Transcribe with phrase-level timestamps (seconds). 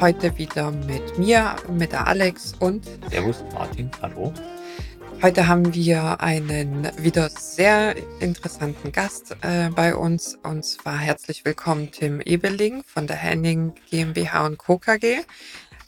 [0.00, 4.32] Heute wieder mit mir, mit der Alex und Servus, Martin, hallo.
[5.20, 11.92] Heute haben wir einen wieder sehr interessanten Gast äh, bei uns und zwar herzlich willkommen
[11.92, 14.78] Tim Ebeling von der Henning GmbH und Co.
[14.78, 15.18] KG.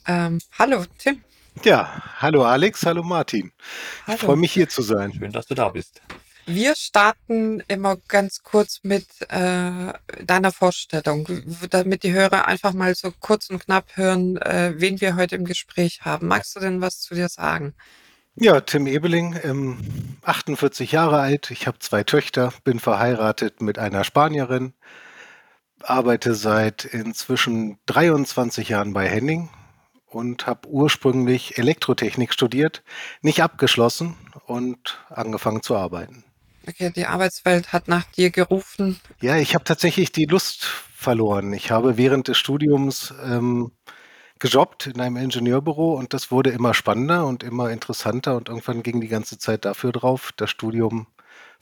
[0.06, 1.22] Ähm, hallo Tim.
[1.64, 3.50] Ja, hallo Alex, hallo Martin.
[4.06, 4.16] Hallo.
[4.16, 5.14] Ich freue mich hier zu sein.
[5.14, 6.02] Schön, dass du da bist.
[6.46, 9.92] Wir starten immer ganz kurz mit äh,
[10.24, 11.28] deiner Vorstellung,
[11.70, 15.45] damit die Hörer einfach mal so kurz und knapp hören, äh, wen wir heute im
[15.45, 16.27] Gespräch haben.
[16.27, 17.75] Magst du denn was zu dir sagen?
[18.34, 19.78] Ja, Tim Ebeling, ähm,
[20.22, 21.50] 48 Jahre alt.
[21.50, 24.72] Ich habe zwei Töchter, bin verheiratet mit einer Spanierin,
[25.81, 29.50] arbeite seit inzwischen 23 Jahren bei Henning
[30.06, 32.83] und habe ursprünglich Elektrotechnik studiert,
[33.20, 34.16] nicht abgeschlossen
[34.47, 36.25] und angefangen zu arbeiten.
[36.68, 39.00] Okay, die Arbeitswelt hat nach dir gerufen.
[39.20, 41.52] Ja, ich habe tatsächlich die Lust verloren.
[41.52, 43.72] Ich habe während des Studiums ähm,
[44.38, 49.00] gejobbt in einem Ingenieurbüro und das wurde immer spannender und immer interessanter und irgendwann ging
[49.00, 50.32] die ganze Zeit dafür drauf.
[50.36, 51.06] Das Studium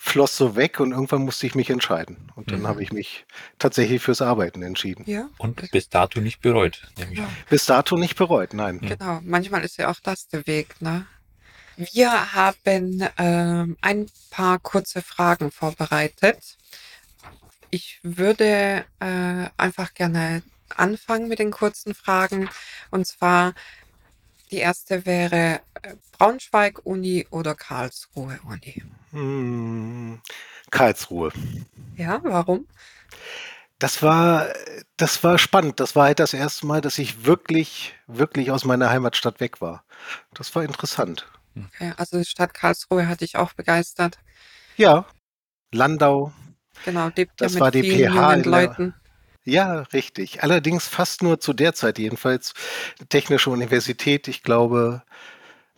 [0.02, 2.32] floss so weg und irgendwann musste ich mich entscheiden.
[2.34, 2.68] Und dann Mhm.
[2.68, 3.26] habe ich mich
[3.58, 5.04] tatsächlich fürs Arbeiten entschieden.
[5.06, 7.24] Ja, Und bis dato nicht bereut, nehme ich ja.
[7.26, 7.30] an.
[7.50, 8.78] Bis dato nicht bereut, nein.
[8.80, 8.88] Mhm.
[8.88, 9.20] genau.
[9.22, 11.06] Manchmal ist ja auch das der Weg, ne?
[11.80, 16.58] Wir haben ähm, ein paar kurze Fragen vorbereitet.
[17.70, 22.50] Ich würde äh, einfach gerne anfangen mit den kurzen Fragen.
[22.90, 23.54] Und zwar,
[24.50, 28.82] die erste wäre äh, Braunschweig Uni oder Karlsruhe Uni.
[29.12, 30.20] Hm,
[30.70, 31.32] Karlsruhe.
[31.96, 32.66] Ja, warum?
[33.78, 34.48] Das war,
[34.98, 35.80] das war spannend.
[35.80, 39.82] Das war halt das erste Mal, dass ich wirklich, wirklich aus meiner Heimatstadt weg war.
[40.34, 41.26] Das war interessant.
[41.56, 44.18] Okay, also die Stadt Karlsruhe hat dich auch begeistert.
[44.76, 45.06] Ja,
[45.72, 46.32] Landau,
[46.84, 48.94] Genau, lebt ja Das mit war die vielen PH jungen in der- Leuten.
[49.44, 50.42] Ja, richtig.
[50.42, 52.52] Allerdings fast nur zu der Zeit jedenfalls.
[53.08, 55.02] Technische Universität, ich glaube,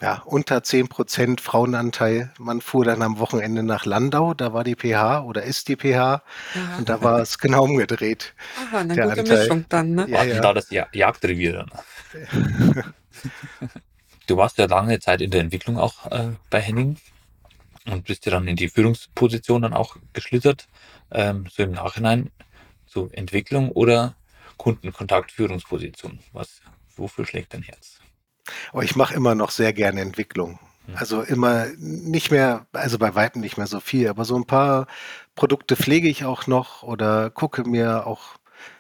[0.01, 2.33] ja, unter 10 Prozent Frauenanteil.
[2.39, 5.95] Man fuhr dann am Wochenende nach Landau, da war die PH oder ist die PH
[5.95, 6.23] Ja.
[6.79, 8.35] und da war es genau umgedreht.
[8.69, 9.39] Aha, eine der gute Anteil.
[9.39, 10.07] Mischung dann, ne?
[10.09, 10.41] Ja, War ja.
[10.41, 11.71] da das ja Jagdrevier dann?
[14.27, 16.97] du warst ja lange Zeit in der Entwicklung auch äh, bei Henning
[17.91, 20.69] und bist ja dann in die Führungsposition dann auch geschlittert.
[21.11, 22.31] Ähm, so im Nachhinein,
[22.87, 24.15] so Entwicklung oder
[24.57, 26.21] Kundenkontakt, Führungsposition.
[26.33, 26.61] Was,
[26.97, 28.01] wofür schlägt dein Herz?
[28.73, 30.59] Aber ich mache immer noch sehr gerne Entwicklung.
[30.87, 30.97] Mhm.
[30.97, 34.87] Also immer nicht mehr, also bei weitem nicht mehr so viel, aber so ein paar
[35.35, 38.37] Produkte pflege ich auch noch oder gucke mir auch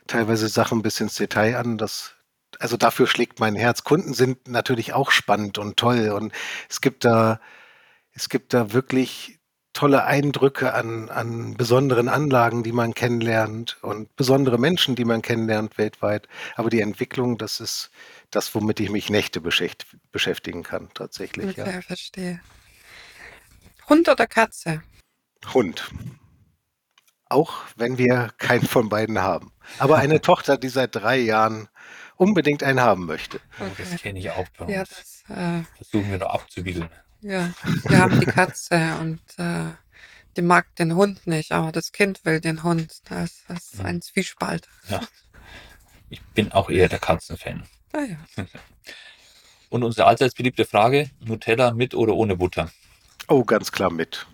[0.06, 1.78] teilweise Sachen bis ins Detail an.
[1.78, 2.14] Das,
[2.62, 3.82] also dafür schlägt mein Herz.
[3.82, 6.32] Kunden sind natürlich auch spannend und toll und
[6.68, 7.40] es gibt da,
[8.12, 9.40] es gibt da wirklich
[9.72, 15.78] tolle Eindrücke an, an besonderen Anlagen, die man kennenlernt und besondere Menschen, die man kennenlernt
[15.78, 16.28] weltweit.
[16.56, 17.90] Aber die Entwicklung, das ist
[18.30, 21.58] das, womit ich mich Nächte beschäft, beschäftigen kann, tatsächlich.
[21.58, 22.40] Okay, verstehe.
[23.88, 24.82] Hund oder Katze?
[25.42, 25.54] Ja.
[25.54, 25.90] Hund.
[27.28, 29.52] Auch wenn wir keinen von beiden haben.
[29.78, 31.68] Aber eine Tochter, die seit drei Jahren
[32.22, 33.40] unbedingt einen haben möchte.
[33.58, 33.84] Okay.
[33.90, 34.74] Das kenne ich auch bei uns.
[34.74, 36.88] Ja, das, äh, Versuchen wir noch abzuwiegeln.
[37.20, 37.50] ja,
[37.88, 39.70] wir haben die Katze und äh,
[40.36, 43.00] die mag den Hund nicht, aber das Kind will den Hund.
[43.10, 43.86] Das, das ist Mhm.
[43.86, 44.68] ein Zwiespalt.
[44.88, 45.00] Ja.
[46.08, 47.64] Ich bin auch eher der Katzenfan.
[47.92, 48.16] Naja,
[49.68, 52.70] Und unsere allseits beliebte Frage: Nutella mit oder ohne Butter?
[53.28, 54.26] Oh, ganz klar mit.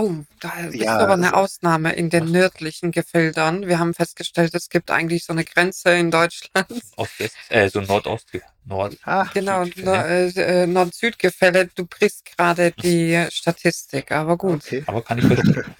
[0.00, 3.66] Oh, da ist Ja, aber eine also- Ausnahme in den nördlichen Gefildern.
[3.66, 6.66] Wir haben festgestellt, es gibt eigentlich so eine Grenze in Deutschland.
[6.96, 8.28] Ost-West, äh, so Nordost,
[8.64, 8.96] Nord.
[9.04, 9.64] Ah, Genau.
[9.76, 10.28] Nor- äh,
[10.62, 11.68] äh, Nord-Süd-Gefälle.
[11.74, 14.62] Du brichst gerade die Statistik, aber gut.
[14.64, 14.84] okay.
[14.86, 15.64] Aber kann ich verstehen.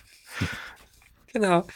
[1.32, 1.66] Genau.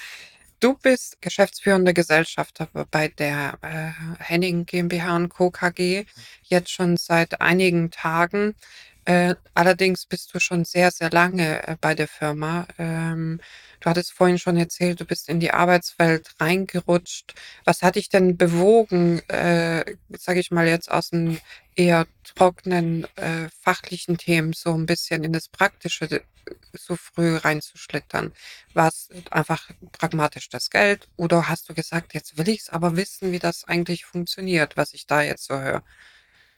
[0.61, 3.91] Du bist geschäftsführender Gesellschafter bei der äh,
[4.23, 5.51] Henning GmbH und Co.
[5.51, 6.07] KG
[6.43, 8.55] jetzt schon seit einigen Tagen.
[9.07, 12.67] Äh, allerdings bist du schon sehr, sehr lange, äh, bei der Firma.
[12.79, 13.39] Ähm,
[13.81, 17.35] du hattest vorhin schon erzählt, du bist in die Arbeitswelt reingerutscht.
[17.67, 19.85] Was hat dich denn bewogen, äh,
[20.19, 21.39] sage ich mal jetzt aus aus'm
[21.77, 26.21] eher trockenen, äh, fachlichen Themen so ein bisschen in das Praktische d
[26.73, 28.33] so früh reinzuschlittern?
[28.73, 33.39] War's einfach pragmatisch das Geld oder hast du gesagt: „Jetzt will ich's aber wissen, wie
[33.39, 35.83] das eigentlich funktioniert, was ich da jetzt so höre?“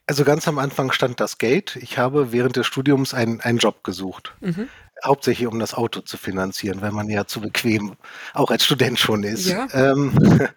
[0.08, 1.76] Also, ganz am Anfang stand das Geld.
[1.76, 4.68] Ich habe während des Studiums einen einen Job gesucht, Mhm.
[5.04, 7.96] hauptsächlich um das Auto zu finanzieren, weil man ja zu bequem
[8.32, 9.46] auch als Student schon ist.
[9.48, 9.66] Ja.
[9.72, 10.12] Ähm,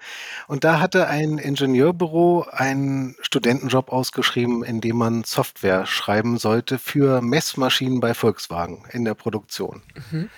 [0.48, 7.22] und da hatte ein Ingenieurbüro einen Studentenjob ausgeschrieben, in dem man Software schreiben sollte für
[7.22, 9.82] Messmaschinen bei Volkswagen in der Produktion.
[10.12, 10.30] Mhm.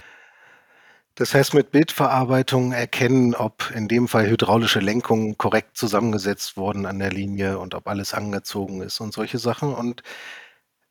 [1.16, 7.00] Das heißt, mit Bildverarbeitung erkennen, ob in dem Fall hydraulische Lenkungen korrekt zusammengesetzt wurden an
[7.00, 9.74] der Linie und ob alles angezogen ist und solche Sachen.
[9.74, 10.04] Und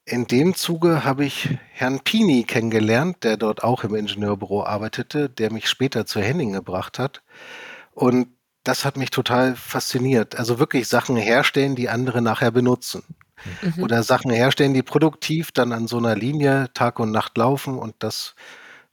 [0.04, 5.52] in dem Zuge habe ich Herrn Pini kennengelernt, der dort auch im Ingenieurbüro arbeitete, der
[5.52, 7.22] mich später zu Henning gebracht hat.
[7.92, 8.28] Und
[8.62, 10.36] das hat mich total fasziniert.
[10.36, 13.02] Also wirklich Sachen herstellen, die andere nachher benutzen.
[13.62, 13.84] Mhm.
[13.84, 17.94] Oder Sachen herstellen, die produktiv dann an so einer Linie Tag und Nacht laufen und
[18.00, 18.34] das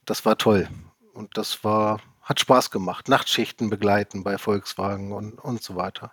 [0.06, 0.68] das war toll.
[1.18, 3.08] Und das war hat Spaß gemacht.
[3.08, 6.12] Nachtschichten begleiten bei Volkswagen und und so weiter.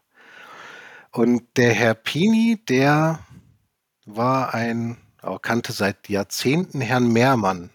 [1.12, 3.20] Und der Herr Pini, der
[4.06, 7.70] war ein oh, kannte seit Jahrzehnten Herrn Mehrmann.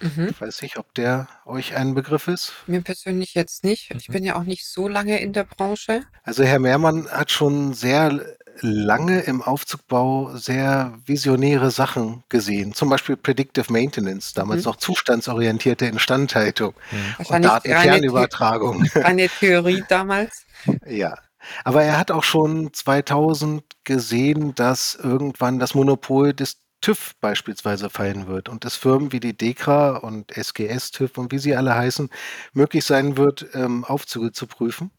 [0.00, 0.28] Mhm.
[0.30, 2.54] Ich weiß nicht, ob der euch ein Begriff ist?
[2.66, 3.90] Mir persönlich jetzt nicht.
[3.90, 4.12] Ich Mhm.
[4.14, 6.04] bin ja auch nicht so lange in der Branche.
[6.22, 13.16] Also, Herr Mehrmann hat schon sehr lange im Aufzugbau sehr visionäre Sachen gesehen, zum Beispiel
[13.16, 14.70] Predictive Maintenance, damals Mhm.
[14.70, 17.26] noch zustandsorientierte Instandhaltung Mhm.
[17.26, 18.84] und Datenfernübertragung.
[18.94, 20.44] reine Theorie damals.
[20.86, 21.16] Ja.
[21.64, 28.26] Aber er hat auch schon 2000 gesehen, dass irgendwann das Monopol des TÜV beispielsweise fallen
[28.26, 32.10] wird und es Firmen wie die DEKRA und SGS TÜV und wie sie alle heißen,
[32.52, 34.90] möglich sein wird, ähm, Aufzüge zu prüfen.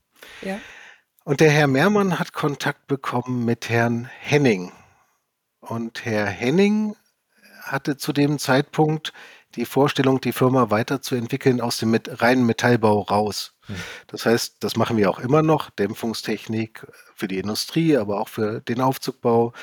[0.42, 0.58] Ja.
[1.26, 4.74] Und der Herr Mehrmann hat Kontakt bekommen mit Herrn Henning.
[5.62, 6.98] Und Herr Henning
[7.62, 9.14] hatte zu dem Zeitpunkt
[9.56, 13.54] die Vorstellung, die Firma weiterzuentwickeln aus dem Met reinen Metallbau raus.
[13.70, 13.76] Mhm.
[14.08, 16.86] Das heißt, das machen wir auch immer noch, Dämpfungstechnik
[17.16, 19.54] für die Industrie, aber auch für den Aufzugbau,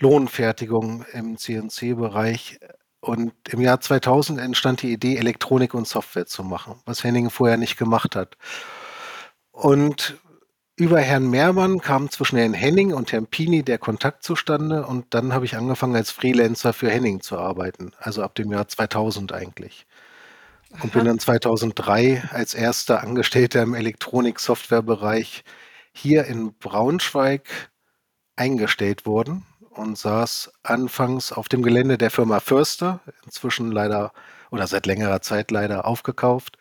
[0.00, 2.60] Lohnfertigung im CNC-Bereich.
[3.00, 7.56] Und im Jahr 2000 entstand die Idee, Elektronik und Software zu machen, was Henning vorher
[7.56, 8.36] nicht gemacht hat.
[9.50, 10.18] Und
[10.76, 15.32] über Herrn Mehrmann kam zwischen Herrn Henning und Herrn Pini der Kontakt zustande und dann
[15.32, 19.86] habe ich angefangen, als Freelancer für Henning zu arbeiten, also ab dem Jahr 2000 eigentlich.
[20.82, 21.08] Und bin Aha.
[21.08, 25.44] dann 2003 als erster Angestellter im Elektronik-Software-Bereich
[25.92, 27.70] hier in Braunschweig
[28.34, 34.12] eingestellt worden und saß anfangs auf dem Gelände der Firma Förster, inzwischen leider
[34.50, 36.58] oder seit längerer Zeit leider aufgekauft,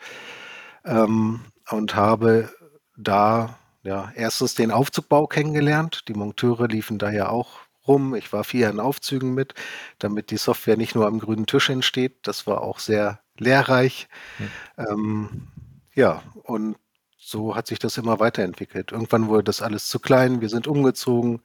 [0.86, 2.50] ähm, und habe
[2.95, 6.07] da ja erstens den Aufzugbau kennengelernt.
[6.07, 8.15] Die Monteure liefen da ja auch rum.
[8.15, 9.53] Ich war viel an Aufzügen mit,
[10.00, 12.15] damit die Software nicht nur am grünen Tisch entsteht.
[12.24, 14.07] Das war auch sehr lehrreich.
[14.39, 14.50] Mhm.
[14.77, 15.47] Ähm,
[15.94, 16.77] ja, und
[17.18, 18.91] so hat sich das immer weiterentwickelt.
[18.91, 20.41] Irgendwann wurde das alles zu klein.
[20.41, 21.41] Wir sind umgezogen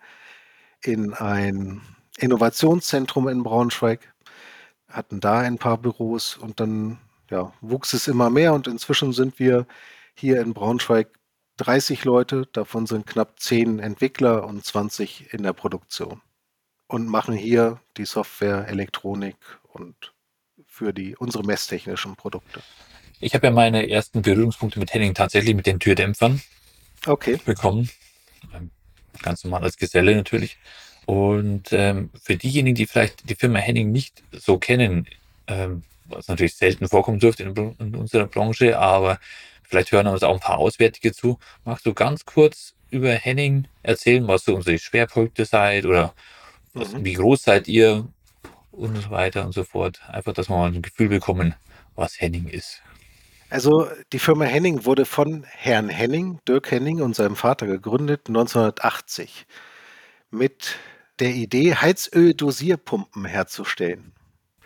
[0.82, 1.80] in ein
[2.18, 4.12] Innovationszentrum in Braunschweig,
[4.88, 6.98] hatten da ein paar Büros und dann
[7.30, 9.66] ja, wuchs es immer mehr und inzwischen sind wir
[10.14, 11.08] hier in Braunschweig
[11.58, 16.22] 30 Leute, davon sind knapp 10 Entwickler und 20 in der Produktion
[16.86, 19.36] und machen hier die Software, Elektronik
[19.72, 20.12] und
[20.66, 22.62] für die unsere messtechnischen Produkte.
[23.20, 26.40] Ich habe ja meine ersten Berührungspunkte mit Henning tatsächlich mit den Türdämpfern
[27.06, 27.38] Okay.
[27.44, 27.90] bekommen.
[28.54, 28.70] Ähm,
[29.22, 30.58] Ganz normal als Geselle natürlich.
[31.06, 35.08] Und ähm, für diejenigen, die vielleicht die Firma Henning nicht so kennen,
[35.48, 39.18] ähm, was natürlich selten vorkommen dürfte in, in unserer Branche, aber
[39.68, 41.38] vielleicht hören uns auch ein paar Auswärtige zu.
[41.64, 46.14] Magst du ganz kurz über Henning erzählen, was so unsere Schwerpunkte seid oder
[46.74, 47.04] was, Mhm.
[47.04, 48.08] wie groß seid ihr
[48.72, 50.00] und so weiter und so fort.
[50.08, 51.54] Einfach, dass wir mal ein Gefühl bekommen,
[51.96, 52.82] was Henning ist.
[53.50, 59.46] Also die Firma Henning wurde von Herrn Henning, Dirk Henning und seinem Vater gegründet 1980
[60.30, 60.76] mit
[61.18, 64.12] der Idee, Heizöl-Dosierpumpen herzustellen.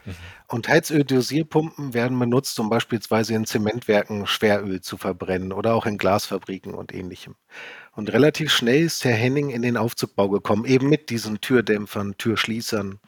[0.05, 0.15] Mhm.
[0.49, 6.75] Und Heizöl-Dosierpumpen werden benutzt, um beispielsweise in Zementwerken Schweröl zu verbrennen oder auch in Glasfabriken
[6.75, 7.37] und ähnlichem.
[7.93, 13.01] Und relativ schnell ist Herr Henning in den Aufzugbau gekommen, eben mit diesen Türdämpfern, Türschließern.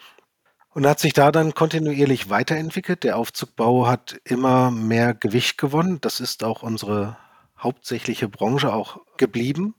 [0.70, 3.04] Und hat sich da dann kontinuierlich weiterentwickelt.
[3.04, 6.00] Der Aufzugbau hat immer mehr Gewicht gewonnen.
[6.00, 7.16] Das ist auch unsere
[7.56, 9.76] hauptsächliche Branche auch geblieben.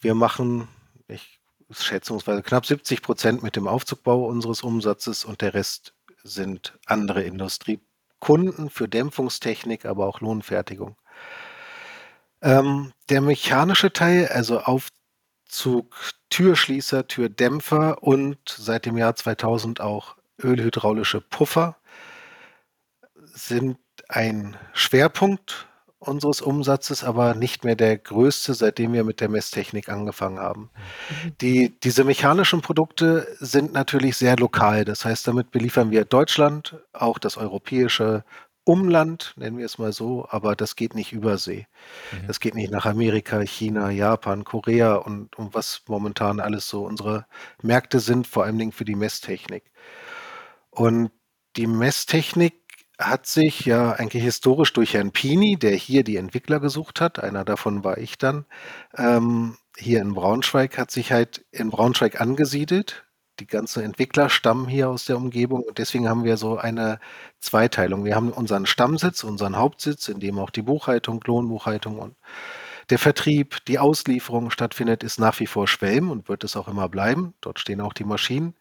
[0.00, 0.68] Wir machen,
[1.06, 1.38] ich
[1.70, 8.70] schätzungsweise knapp 70 Prozent mit dem Aufzugbau unseres Umsatzes und der Rest sind andere Industriekunden
[8.70, 10.96] für Dämpfungstechnik, aber auch Lohnfertigung.
[12.40, 15.96] Ähm, der mechanische Teil, also Aufzug,
[16.30, 21.76] Türschließer, Türdämpfer und seit dem Jahr 2000 auch ölhydraulische Puffer,
[23.14, 25.68] sind ein Schwerpunkt
[26.02, 30.70] unseres Umsatzes, aber nicht mehr der größte, seitdem wir mit der Messtechnik angefangen haben.
[31.24, 31.32] Mhm.
[31.40, 34.84] Die, diese mechanischen Produkte sind natürlich sehr lokal.
[34.84, 38.24] Das heißt, damit beliefern wir Deutschland, auch das europäische
[38.64, 41.66] Umland, nennen wir es mal so, aber das geht nicht übersee.
[42.12, 42.26] Mhm.
[42.28, 47.26] Das geht nicht nach Amerika, China, Japan, Korea und, und was momentan alles so unsere
[47.60, 49.72] Märkte sind, vor allen Dingen für die Messtechnik.
[50.70, 51.10] Und
[51.56, 52.61] die Messtechnik
[52.98, 57.44] hat sich ja eigentlich historisch durch Herrn Pini, der hier die Entwickler gesucht hat, einer
[57.44, 58.44] davon war ich dann,
[58.96, 63.04] ähm, hier in Braunschweig, hat sich halt in Braunschweig angesiedelt.
[63.40, 67.00] Die ganzen Entwickler stammen hier aus der Umgebung und deswegen haben wir so eine
[67.40, 68.04] Zweiteilung.
[68.04, 72.14] Wir haben unseren Stammsitz, unseren Hauptsitz, in dem auch die Buchhaltung, Lohnbuchhaltung und
[72.90, 76.88] der Vertrieb, die Auslieferung stattfindet, ist nach wie vor Schwelm und wird es auch immer
[76.88, 77.34] bleiben.
[77.40, 78.54] Dort stehen auch die Maschinen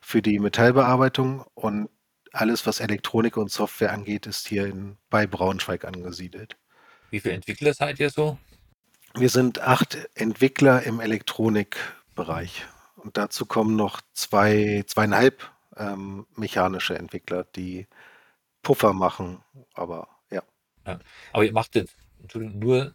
[0.00, 1.88] für die Metallbearbeitung und
[2.34, 6.56] alles, was Elektronik und Software angeht, ist hier in, bei Braunschweig angesiedelt.
[7.10, 8.38] Wie viele Entwickler seid ihr so?
[9.14, 12.66] Wir sind acht Entwickler im Elektronikbereich.
[12.96, 17.86] Und dazu kommen noch zwei, zweieinhalb ähm, mechanische Entwickler, die
[18.62, 19.42] Puffer machen.
[19.74, 20.42] Aber ja.
[20.86, 20.98] ja.
[21.32, 21.96] Aber ihr macht jetzt
[22.34, 22.94] nur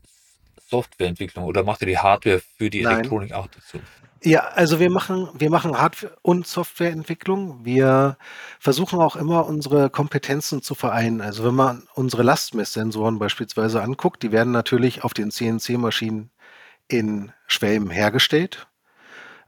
[0.67, 2.95] Softwareentwicklung oder macht ihr die Hardware für die Nein.
[2.95, 3.79] Elektronik auch dazu?
[4.21, 7.63] Ja, also wir machen, wir machen Hardware- und Softwareentwicklung.
[7.63, 8.17] Wir
[8.59, 11.21] versuchen auch immer unsere Kompetenzen zu vereinen.
[11.21, 16.31] Also wenn man unsere Lastmesssensoren beispielsweise anguckt, die werden natürlich auf den CNC-Maschinen
[16.89, 18.67] in Schwelm hergestellt.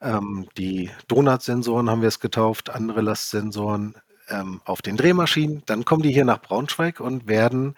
[0.01, 3.95] Ähm, die Donut-Sensoren haben wir es getauft, andere Lastsensoren
[4.29, 5.63] ähm, auf den Drehmaschinen.
[5.65, 7.75] Dann kommen die hier nach Braunschweig und werden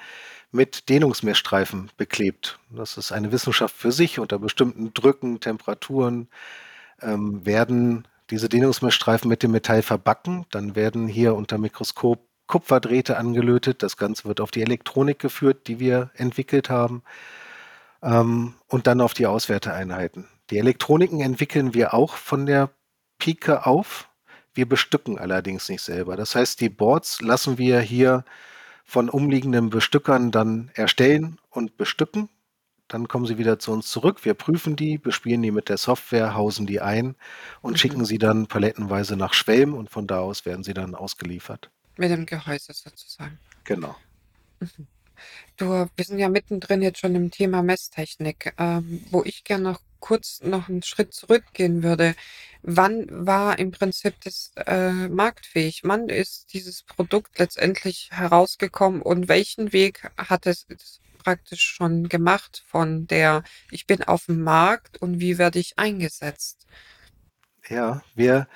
[0.51, 2.59] mit Dehnungsmessstreifen beklebt.
[2.69, 6.27] Das ist eine Wissenschaft für sich unter bestimmten Drücken, Temperaturen,
[7.05, 10.45] ähm, werden diese Dehnungsmessstreifen mit dem Metall verbacken.
[10.51, 13.83] Dann werden hier unter Mikroskop Kupferdrähte angelötet.
[13.83, 17.03] Das Ganze wird auf die Elektronik geführt, die wir entwickelt haben.
[18.01, 20.27] Ähm, und dann auf die Auswerteeinheiten.
[20.49, 22.69] Die Elektroniken entwickeln wir auch von der
[23.17, 24.09] Pike auf.
[24.53, 26.15] Wir bestücken allerdings nicht selber.
[26.15, 28.23] Das heißt, die Boards lassen wir hier
[28.83, 32.29] von umliegenden Bestückern dann erstellen und bestücken.
[32.93, 34.23] Dann kommen sie wieder zu uns zurück.
[34.23, 37.15] Wir prüfen die, bespielen die mit der Software, hausen die ein
[37.63, 37.77] und mhm.
[37.77, 41.71] schicken sie dann palettenweise nach Schwelm und von da aus werden sie dann ausgeliefert.
[41.97, 43.39] Mit dem Gehäuse sozusagen.
[43.63, 43.95] Genau.
[44.59, 44.87] Mhm.
[45.57, 49.81] Du, wir sind ja mittendrin jetzt schon im Thema Messtechnik, ähm, wo ich gerne noch
[49.99, 52.13] kurz noch einen Schritt zurückgehen würde.
[52.61, 55.81] Wann war im Prinzip das äh, marktfähig?
[55.83, 60.67] Wann ist dieses Produkt letztendlich herausgekommen und welchen Weg hat es
[61.23, 66.67] praktisch schon gemacht von der, ich bin auf dem Markt und wie werde ich eingesetzt?
[67.69, 68.47] Ja, wir,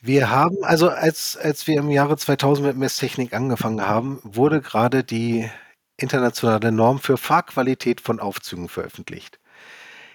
[0.00, 5.04] wir haben, also als, als wir im Jahre 2000 mit Messtechnik angefangen haben, wurde gerade
[5.04, 5.50] die
[5.96, 9.40] internationale Norm für Fahrqualität von Aufzügen veröffentlicht.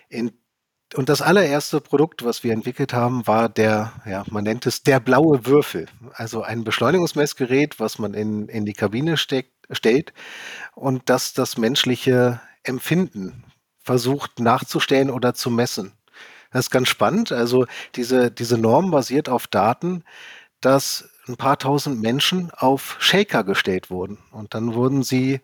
[0.10, 0.32] In
[0.96, 5.00] und das allererste Produkt, was wir entwickelt haben, war der, ja, man nennt es der
[5.00, 5.88] blaue Würfel.
[6.14, 10.14] Also ein Beschleunigungsmessgerät, was man in, in die Kabine steckt, stellt
[10.76, 13.44] und das das menschliche Empfinden
[13.80, 15.94] versucht nachzustellen oder zu messen.
[16.52, 17.32] Das ist ganz spannend.
[17.32, 17.66] Also
[17.96, 20.04] diese, diese Norm basiert auf Daten,
[20.62, 24.20] dass ein paar tausend Menschen auf Shaker gestellt wurden.
[24.32, 25.42] Und dann wurden sie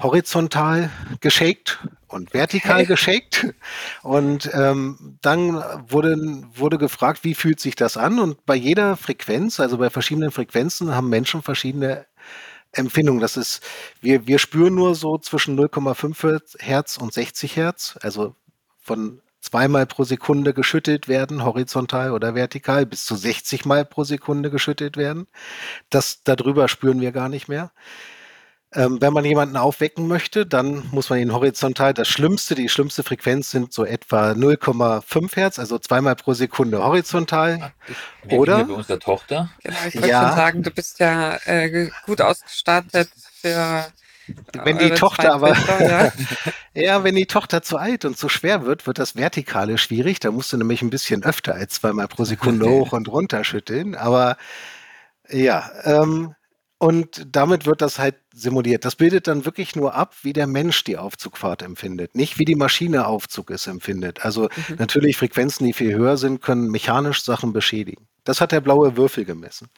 [0.00, 0.90] horizontal
[1.20, 3.54] geshakt und vertikal geshakt.
[4.02, 5.54] Und ähm, dann
[5.90, 6.16] wurde,
[6.54, 8.18] wurde gefragt, wie fühlt sich das an?
[8.18, 12.06] Und bei jeder Frequenz, also bei verschiedenen Frequenzen, haben Menschen verschiedene
[12.72, 13.20] Empfindungen.
[13.20, 13.62] Das ist,
[14.00, 18.34] wir, wir spüren nur so zwischen 0,5 Hertz und 60 Hertz, also
[18.80, 24.50] von zweimal pro Sekunde geschüttelt werden, horizontal oder vertikal, bis zu 60 Mal pro Sekunde
[24.50, 25.26] geschüttelt werden.
[25.90, 27.70] Das darüber spüren wir gar nicht mehr.
[28.74, 31.94] Ähm, wenn man jemanden aufwecken möchte, dann muss man ihn horizontal.
[31.94, 37.72] Das Schlimmste, die schlimmste Frequenz sind so etwa 0,5 Hertz, also zweimal pro Sekunde horizontal.
[38.28, 38.64] Ja, Oder?
[38.64, 39.50] Bei unserer Tochter.
[39.62, 40.28] Genau, ich wollte ja.
[40.28, 43.08] schon sagen, du bist ja äh, gut ausgestattet
[43.40, 43.86] für.
[44.62, 46.12] Wenn die Tochter aber, ja.
[46.74, 50.20] ja, wenn die Tochter zu alt und zu schwer wird, wird das Vertikale schwierig.
[50.20, 53.94] Da musst du nämlich ein bisschen öfter als zweimal pro Sekunde hoch und runter schütteln.
[53.94, 54.36] Aber
[55.30, 56.34] ja, ähm,
[56.78, 58.84] Und damit wird das halt simuliert.
[58.84, 62.54] Das bildet dann wirklich nur ab, wie der Mensch die Aufzugfahrt empfindet, nicht wie die
[62.54, 64.24] Maschine Aufzug es empfindet.
[64.24, 64.76] Also mhm.
[64.78, 68.06] natürlich Frequenzen, die viel höher sind, können mechanisch Sachen beschädigen.
[68.22, 69.70] Das hat der blaue Würfel gemessen.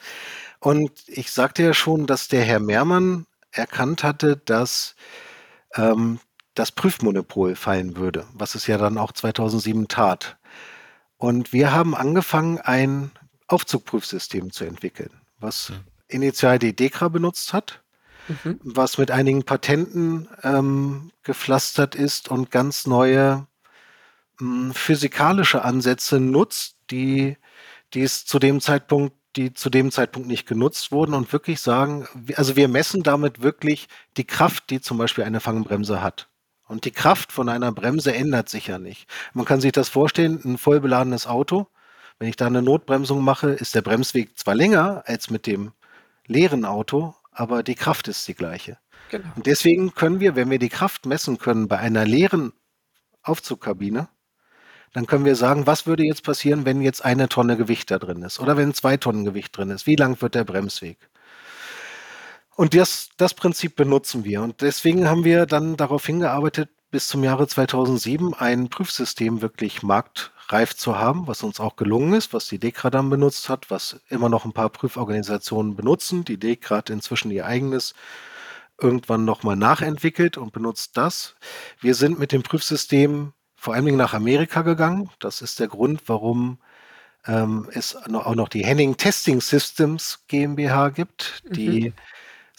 [0.59, 4.95] Und ich sagte ja schon, dass der Herr Mehrmann erkannt hatte, dass
[5.75, 6.21] ähm,
[6.55, 10.37] das Prüfmonopol fallen würde, was es ja dann auch 2007 tat.
[11.17, 13.11] Und wir haben angefangen, ein
[13.47, 15.73] Aufzugprüfsystem zu entwickeln, was
[16.11, 17.83] initial die DEKRA benutzt hat,
[18.29, 18.61] mhm.
[18.63, 23.47] was mit einigen Patenten ähm, gepflastert ist und ganz neue
[24.39, 27.37] mh, hm, physikalische Ansätze nutzt, die,
[27.95, 32.09] die es zu dem Zeitpunkt die zu dem Zeitpunkt nicht genutzt wurden und wirklich sagen,
[32.35, 33.87] also wir messen damit wirklich
[34.17, 36.29] die Kraft, die zum Beispiel eine Fangbremse hat.
[36.67, 39.09] Und die Kraft von einer Bremse ändert sich ja nicht.
[39.33, 41.69] Man kann sich das vorstellen, ein voll beladenes Auto,
[42.19, 45.73] wenn ich da eine Notbremsung mache, ist der Bremsweg zwar länger als mit dem
[46.31, 48.79] leeren Auto, aber die Kraft ist die gleiche.
[49.11, 49.29] Genau.
[49.35, 52.53] Und deswegen können wir, wenn wir die Kraft messen können bei einer leeren
[53.23, 54.09] Aufzugkabine,
[54.93, 58.23] dann können wir sagen, was würde jetzt passieren, wenn jetzt eine Tonne Gewicht da drin
[58.23, 59.87] ist oder wenn zwei Tonnen Gewicht drin ist.
[59.87, 60.99] Wie lang wird der Bremsweg?
[62.57, 64.43] Und das, das Prinzip benutzen wir.
[64.43, 69.83] Und deswegen haben wir dann darauf hingearbeitet, bis zum Jahre 2007 ein Prüfsystem wirklich
[70.51, 74.01] marktreif zu haben, was uns auch gelungen ist, was die DEKRA dann benutzt hat, was
[74.09, 76.25] immer noch ein paar Prüforganisationen benutzen.
[76.25, 77.95] Die DEKRA hat inzwischen ihr eigenes
[78.81, 81.37] irgendwann nochmal nachentwickelt und benutzt das.
[81.81, 85.11] Wir sind mit dem Prüfsystem vor allen Dingen nach Amerika gegangen.
[85.21, 86.59] Das ist der Grund, warum
[87.27, 91.95] ähm, es auch noch die Henning Testing Systems GmbH gibt, die mhm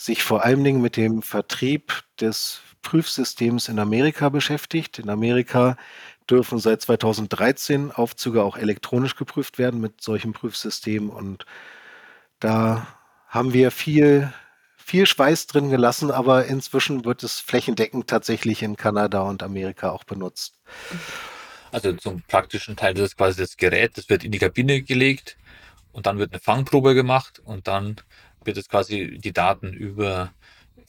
[0.01, 4.97] sich vor allen Dingen mit dem Vertrieb des Prüfsystems in Amerika beschäftigt.
[4.97, 5.77] In Amerika
[6.31, 11.45] dürfen seit 2013 Aufzüge auch elektronisch geprüft werden mit solchen Prüfsystemen und
[12.39, 12.87] da
[13.27, 14.33] haben wir viel,
[14.77, 20.05] viel Schweiß drin gelassen, aber inzwischen wird es flächendeckend tatsächlich in Kanada und Amerika auch
[20.05, 20.59] benutzt.
[21.71, 25.37] Also zum praktischen Teil das ist quasi das Gerät, das wird in die Kabine gelegt
[25.91, 27.97] und dann wird eine Fangprobe gemacht und dann
[28.43, 30.33] wird jetzt quasi die Daten über,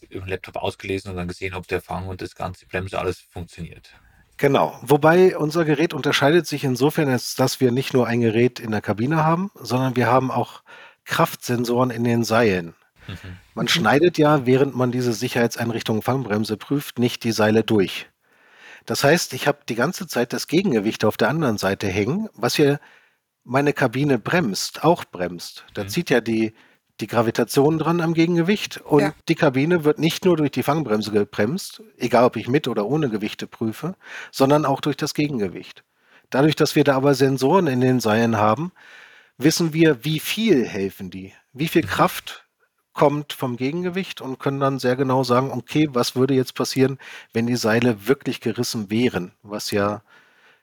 [0.08, 3.20] über den Laptop ausgelesen und dann gesehen, ob der Fang und das ganze Bremse alles
[3.20, 3.92] funktioniert.
[4.42, 4.76] Genau.
[4.82, 8.80] Wobei unser Gerät unterscheidet sich insofern, als dass wir nicht nur ein Gerät in der
[8.80, 10.64] Kabine haben, sondern wir haben auch
[11.04, 12.74] Kraftsensoren in den Seilen.
[13.06, 13.36] Mhm.
[13.54, 18.10] Man schneidet ja, während man diese Sicherheitseinrichtung Fangbremse prüft, nicht die Seile durch.
[18.84, 22.56] Das heißt, ich habe die ganze Zeit das Gegengewicht auf der anderen Seite hängen, was
[22.56, 22.80] ja
[23.44, 25.66] meine Kabine bremst, auch bremst.
[25.72, 25.88] Da mhm.
[25.88, 26.52] zieht ja die,
[27.02, 29.14] die Gravitation dran am Gegengewicht und ja.
[29.28, 33.10] die Kabine wird nicht nur durch die Fangbremse gebremst, egal ob ich mit oder ohne
[33.10, 33.96] Gewichte prüfe,
[34.30, 35.82] sondern auch durch das Gegengewicht.
[36.30, 38.72] Dadurch, dass wir da aber Sensoren in den Seilen haben,
[39.36, 41.88] wissen wir, wie viel helfen die, wie viel mhm.
[41.88, 42.46] Kraft
[42.92, 46.98] kommt vom Gegengewicht und können dann sehr genau sagen, okay, was würde jetzt passieren,
[47.32, 50.02] wenn die Seile wirklich gerissen wären, was ja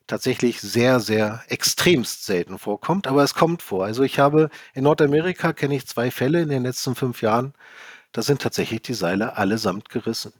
[0.09, 3.85] tatsächlich sehr, sehr extremst selten vorkommt, aber es kommt vor.
[3.85, 7.53] Also ich habe in Nordamerika kenne ich zwei Fälle in den letzten fünf Jahren,
[8.11, 10.33] da sind tatsächlich die Seile allesamt gerissen,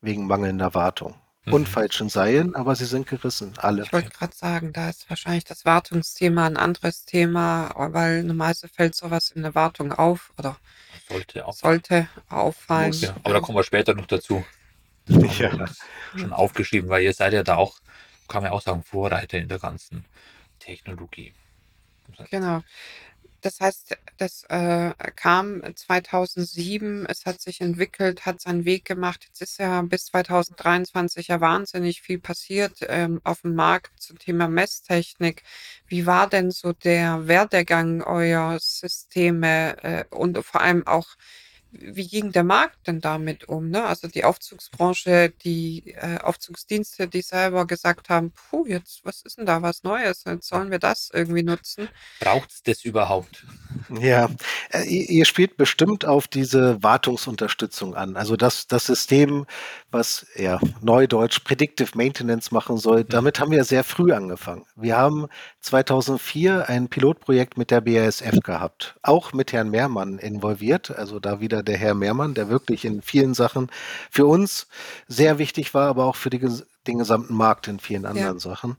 [0.00, 1.16] wegen mangelnder Wartung.
[1.44, 1.54] Mhm.
[1.54, 3.82] Und falschen Seilen, aber sie sind gerissen, alle.
[3.82, 8.94] Ich wollte gerade sagen, da ist wahrscheinlich das Wartungsthema ein anderes Thema, weil normalerweise fällt
[8.94, 10.56] sowas in der Wartung auf oder
[11.08, 11.56] sollte, auf.
[11.56, 12.92] sollte auffallen.
[12.92, 14.44] Ja, aber da kommen wir später noch dazu.
[15.06, 15.50] Das ja.
[16.14, 17.80] schon aufgeschrieben, weil ihr seid ja da auch
[18.30, 20.04] kann man auch sagen, Vorreiter in der ganzen
[20.58, 21.34] Technologie.
[22.30, 22.62] Genau.
[23.40, 29.24] Das heißt, das äh, kam 2007, es hat sich entwickelt, hat seinen Weg gemacht.
[29.24, 34.46] Jetzt ist ja bis 2023 ja wahnsinnig viel passiert ähm, auf dem Markt zum Thema
[34.48, 35.42] Messtechnik.
[35.86, 41.08] Wie war denn so der Werdegang eurer Systeme äh, und vor allem auch
[41.72, 43.70] wie ging der Markt denn damit um?
[43.70, 43.84] Ne?
[43.84, 49.46] Also die Aufzugsbranche, die äh, Aufzugsdienste, die selber gesagt haben, puh, jetzt, was ist denn
[49.46, 50.24] da was Neues?
[50.26, 51.88] Jetzt sollen wir das irgendwie nutzen.
[52.20, 53.44] Braucht es das überhaupt?
[54.00, 54.28] Ja,
[54.72, 58.16] äh, ihr spielt bestimmt auf diese Wartungsunterstützung an.
[58.16, 59.46] Also das, das System,
[59.90, 64.64] was ja Neudeutsch Predictive Maintenance machen soll, damit haben wir sehr früh angefangen.
[64.76, 65.26] Wir haben
[65.60, 71.59] 2004 ein Pilotprojekt mit der BASF gehabt, auch mit Herrn Mehrmann involviert, also da wieder
[71.62, 73.70] der Herr Mehrmann, der wirklich in vielen Sachen
[74.10, 74.68] für uns
[75.06, 76.40] sehr wichtig war, aber auch für die,
[76.86, 78.40] den gesamten Markt in vielen anderen ja.
[78.40, 78.76] Sachen.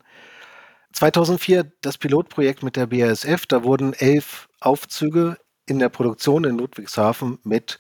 [0.94, 7.40] 2004 das Pilotprojekt mit der BASF, da wurden elf Aufzüge in der Produktion in Ludwigshafen
[7.44, 7.80] mit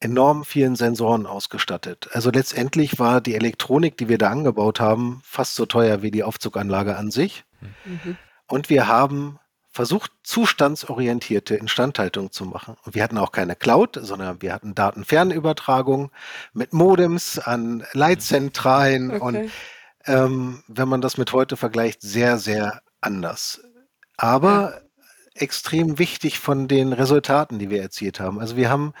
[0.00, 2.08] enorm vielen Sensoren ausgestattet.
[2.12, 6.22] Also letztendlich war die Elektronik, die wir da angebaut haben, fast so teuer wie die
[6.22, 7.44] Aufzuganlage an sich.
[7.84, 8.16] Mhm.
[8.46, 9.38] Und wir haben
[9.70, 12.76] versucht, zustandsorientierte Instandhaltung zu machen.
[12.84, 16.10] Und wir hatten auch keine Cloud, sondern wir hatten Datenfernübertragung
[16.52, 19.20] mit Modems an Leitzentralen okay.
[19.20, 19.50] und
[20.06, 23.60] ähm, wenn man das mit heute vergleicht, sehr, sehr anders.
[24.16, 24.80] Aber ja.
[25.34, 28.40] extrem wichtig von den Resultaten, die wir erzielt haben.
[28.40, 28.94] Also wir haben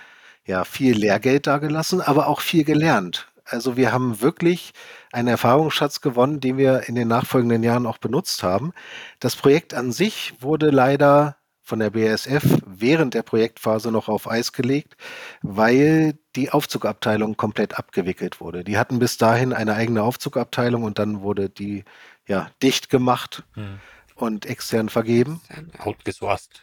[0.44, 3.28] ja viel Lehrgeld dagelassen, aber auch viel gelernt.
[3.50, 4.72] Also wir haben wirklich
[5.12, 8.72] einen Erfahrungsschatz gewonnen, den wir in den nachfolgenden Jahren auch benutzt haben.
[9.20, 14.52] Das Projekt an sich wurde leider von der BASF während der Projektphase noch auf Eis
[14.52, 14.96] gelegt,
[15.42, 18.64] weil die Aufzugabteilung komplett abgewickelt wurde.
[18.64, 21.84] Die hatten bis dahin eine eigene Aufzugabteilung und dann wurde die
[22.26, 23.80] ja dicht gemacht hm.
[24.14, 25.42] und extern vergeben.
[25.78, 26.62] Outgesourced.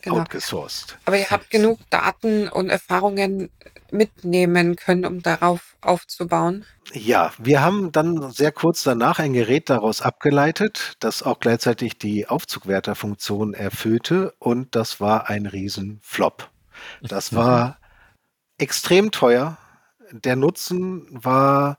[0.00, 0.20] Genau.
[0.20, 0.98] Outgesourced.
[1.04, 3.50] Aber ihr habt genug Daten und Erfahrungen
[3.92, 6.64] mitnehmen können, um darauf aufzubauen?
[6.92, 12.26] Ja, wir haben dann sehr kurz danach ein Gerät daraus abgeleitet, das auch gleichzeitig die
[12.26, 16.50] Aufzugwärterfunktion erfüllte und das war ein Riesenflop.
[17.02, 17.78] Das war
[18.58, 19.56] extrem teuer.
[20.12, 21.78] Der Nutzen war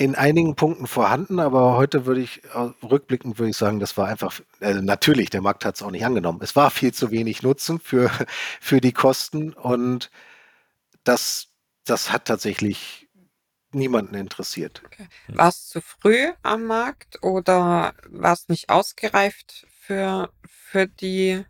[0.00, 4.08] in einigen Punkten vorhanden, aber heute würde ich, äh, rückblickend würde ich sagen, das war
[4.08, 6.40] einfach, äh, natürlich, der Markt hat es auch nicht angenommen.
[6.42, 8.10] Es war viel zu wenig Nutzen für,
[8.62, 10.10] für die Kosten und
[11.04, 11.48] das,
[11.84, 13.10] das hat tatsächlich
[13.72, 14.80] niemanden interessiert.
[14.86, 15.06] Okay.
[15.28, 21.44] War es zu früh am Markt oder war es nicht ausgereift für, für die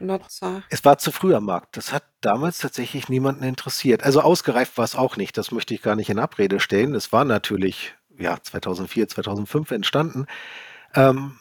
[0.00, 0.62] Nutzer?
[0.70, 1.76] Es war zu früh am Markt.
[1.76, 4.02] Das hat damals tatsächlich niemanden interessiert.
[4.02, 5.36] Also ausgereift war es auch nicht.
[5.36, 6.94] Das möchte ich gar nicht in Abrede stellen.
[6.94, 10.26] Es war natürlich ja 2004, 2005 entstanden.
[10.94, 11.38] Ähm,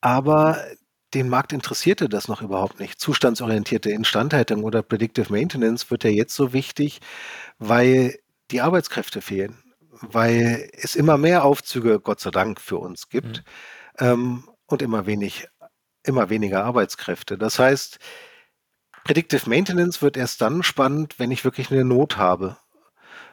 [0.00, 0.58] aber
[1.14, 3.00] den Markt interessierte das noch überhaupt nicht.
[3.00, 7.00] Zustandsorientierte Instandhaltung oder Predictive Maintenance wird ja jetzt so wichtig,
[7.58, 8.18] weil
[8.50, 9.58] die Arbeitskräfte fehlen,
[9.90, 13.42] weil es immer mehr Aufzüge, Gott sei Dank, für uns gibt
[13.98, 14.06] mhm.
[14.06, 15.48] ähm, und immer wenig,
[16.10, 17.38] immer weniger Arbeitskräfte.
[17.38, 17.98] Das heißt,
[19.04, 22.58] Predictive Maintenance wird erst dann spannend, wenn ich wirklich eine Not habe.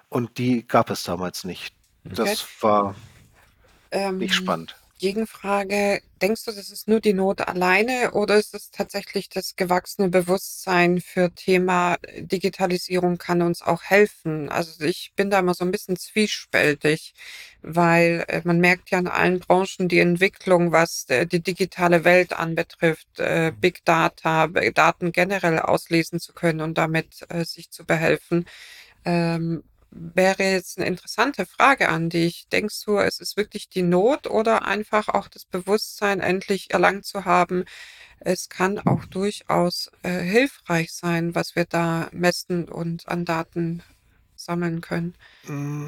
[0.10, 1.76] Und die gab es damals nicht.
[2.06, 2.48] Das okay.
[2.62, 2.96] war
[3.92, 4.77] ähm, nicht spannend.
[4.98, 10.10] Gegenfrage, denkst du, das ist nur die Not alleine oder ist es tatsächlich das gewachsene
[10.10, 14.50] Bewusstsein für Thema Digitalisierung kann uns auch helfen?
[14.50, 17.14] Also ich bin da immer so ein bisschen zwiespältig,
[17.62, 22.34] weil äh, man merkt ja in allen Branchen die Entwicklung, was äh, die digitale Welt
[22.34, 28.46] anbetrifft, äh, Big Data, Daten generell auslesen zu können und damit äh, sich zu behelfen.
[29.92, 32.48] Wäre jetzt eine interessante Frage an dich.
[32.50, 37.26] Denkst du, es ist wirklich die Not oder einfach auch das Bewusstsein endlich erlangt zu
[37.26, 37.66] haben,
[38.20, 43.84] es kann auch durchaus äh, hilfreich sein, was wir da messen und an Daten
[44.36, 45.16] sammeln können?
[45.48, 45.88] Mm,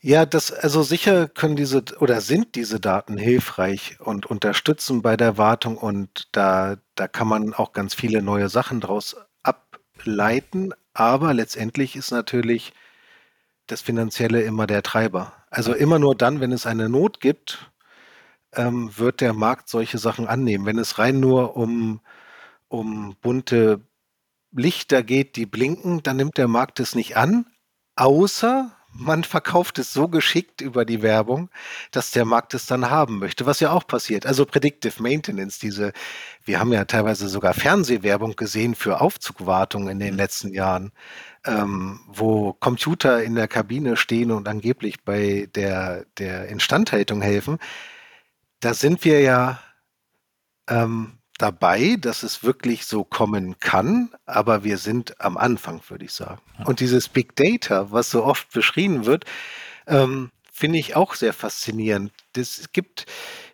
[0.00, 5.38] ja, das, also sicher können diese oder sind diese Daten hilfreich und unterstützen bei der
[5.38, 10.72] Wartung und da, da kann man auch ganz viele neue Sachen draus ableiten.
[10.92, 12.72] Aber letztendlich ist natürlich
[13.66, 15.32] das Finanzielle immer der Treiber.
[15.50, 17.70] Also immer nur dann, wenn es eine Not gibt,
[18.52, 20.66] ähm, wird der Markt solche Sachen annehmen.
[20.66, 22.00] Wenn es rein nur um,
[22.68, 23.80] um bunte
[24.52, 27.46] Lichter geht, die blinken, dann nimmt der Markt es nicht an,
[27.96, 31.50] außer man verkauft es so geschickt über die Werbung,
[31.90, 34.24] dass der Markt es dann haben möchte, was ja auch passiert.
[34.24, 35.92] Also Predictive Maintenance, diese,
[36.44, 40.18] wir haben ja teilweise sogar Fernsehwerbung gesehen für Aufzugwartung in den mhm.
[40.18, 40.92] letzten Jahren
[41.46, 47.58] ähm, wo Computer in der Kabine stehen und angeblich bei der, der Instandhaltung helfen,
[48.60, 49.60] da sind wir ja
[50.68, 56.12] ähm, dabei, dass es wirklich so kommen kann, aber wir sind am Anfang, würde ich
[56.12, 56.40] sagen.
[56.64, 59.24] Und dieses Big Data, was so oft beschrieben wird,
[59.86, 62.12] ähm, finde ich auch sehr faszinierend.
[62.36, 63.06] Es gibt,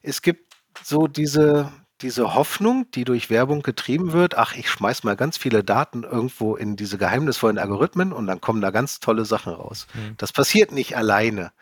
[0.03, 5.16] es gibt so diese, diese Hoffnung, die durch Werbung getrieben wird, ach, ich schmeiß mal
[5.16, 9.55] ganz viele Daten irgendwo in diese geheimnisvollen Algorithmen und dann kommen da ganz tolle Sachen
[9.55, 9.87] raus.
[9.95, 10.14] Mhm.
[10.19, 11.53] Das passiert nicht alleine,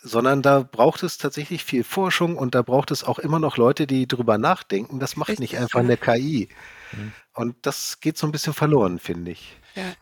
[0.00, 3.86] sondern da braucht es tatsächlich viel Forschung und da braucht es auch immer noch Leute,
[3.86, 5.00] die drüber nachdenken.
[5.00, 6.48] Das macht Richtig, nicht einfach eine KI.
[6.92, 7.12] Mhm.
[7.34, 9.56] Und das geht so ein bisschen verloren, finde ich.
[9.74, 9.92] Ja.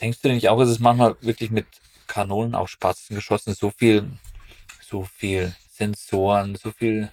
[0.00, 1.66] Denkst du nicht auch, ist es manchmal wirklich mit
[2.06, 4.10] Kanonen auf Spatzen geschossen, so viel,
[4.82, 7.10] so viel Sensoren, so viel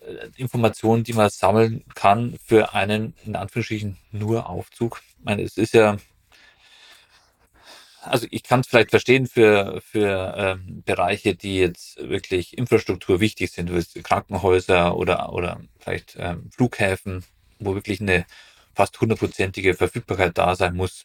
[0.00, 5.00] äh, Informationen, die man sammeln kann für einen, in Anführungsstrichen, nur Aufzug.
[5.18, 5.96] Ich meine, es ist ja,
[8.04, 13.50] also ich kann es vielleicht verstehen für, für ähm, Bereiche, die jetzt wirklich Infrastruktur wichtig
[13.50, 17.24] sind, wie Krankenhäuser oder, oder vielleicht ähm, Flughäfen,
[17.58, 18.26] wo wirklich eine
[18.74, 21.04] fast hundertprozentige Verfügbarkeit da sein muss.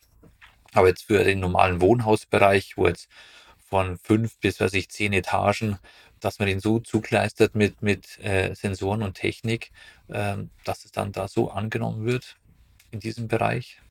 [0.73, 3.09] Aber jetzt für den normalen Wohnhausbereich, wo jetzt
[3.69, 5.79] von fünf bis, weiß ich, zehn Etagen
[6.19, 9.71] dass man den so zugleistert mit, mit äh, Sensoren und Technik,
[10.09, 12.37] ähm, dass es dann da so angenommen wird
[12.91, 13.81] in diesem Bereich?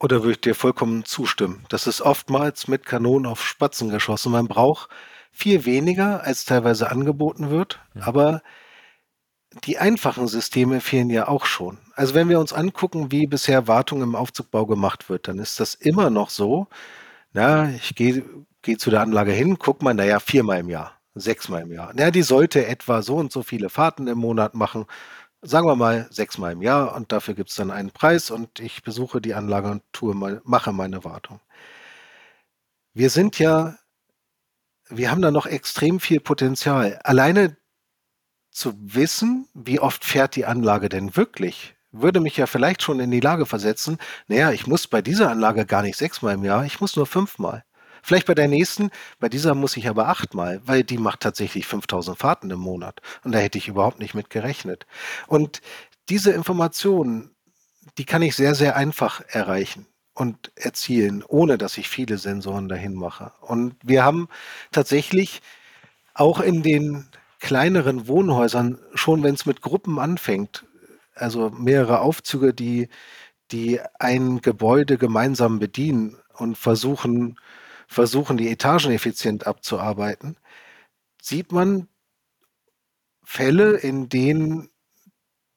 [0.00, 1.64] Oder würde ich dir vollkommen zustimmen?
[1.68, 4.32] Das ist oftmals mit Kanonen auf Spatzen geschossen.
[4.32, 4.88] Man braucht
[5.32, 8.06] viel weniger, als teilweise angeboten wird, ja.
[8.06, 8.42] aber
[9.64, 11.78] die einfachen Systeme fehlen ja auch schon.
[11.94, 15.74] Also wenn wir uns angucken, wie bisher Wartung im Aufzugbau gemacht wird, dann ist das
[15.74, 16.68] immer noch so.
[17.32, 18.24] Na, ich gehe
[18.62, 21.92] geh zu der Anlage hin, guck mal, naja, viermal im Jahr, sechsmal im Jahr.
[21.98, 24.86] Ja, die sollte etwa so und so viele Fahrten im Monat machen
[25.42, 28.82] sagen wir mal sechsmal im Jahr und dafür gibt es dann einen Preis und ich
[28.82, 31.40] besuche die Anlage und tue mal, mache meine Wartung.
[32.94, 33.78] Wir sind ja,
[34.88, 36.98] wir haben da noch extrem viel Potenzial.
[37.04, 37.56] Alleine
[38.50, 43.10] zu wissen, wie oft fährt die Anlage denn wirklich, würde mich ja vielleicht schon in
[43.10, 46.80] die Lage versetzen, naja, ich muss bei dieser Anlage gar nicht sechsmal im Jahr, ich
[46.80, 47.64] muss nur fünfmal.
[48.02, 52.18] Vielleicht bei der nächsten, bei dieser muss ich aber achtmal, weil die macht tatsächlich 5000
[52.18, 53.00] Fahrten im Monat.
[53.24, 54.86] Und da hätte ich überhaupt nicht mit gerechnet.
[55.26, 55.60] Und
[56.08, 57.30] diese Informationen,
[57.98, 62.94] die kann ich sehr, sehr einfach erreichen und erzielen, ohne dass ich viele Sensoren dahin
[62.94, 63.32] mache.
[63.40, 64.28] Und wir haben
[64.72, 65.42] tatsächlich
[66.14, 67.06] auch in den
[67.38, 70.66] kleineren Wohnhäusern, schon wenn es mit Gruppen anfängt,
[71.14, 72.88] also mehrere Aufzüge, die,
[73.52, 77.38] die ein Gebäude gemeinsam bedienen und versuchen,
[77.88, 80.36] versuchen, die Etagen effizient abzuarbeiten,
[81.20, 81.88] sieht man
[83.24, 84.70] Fälle, in denen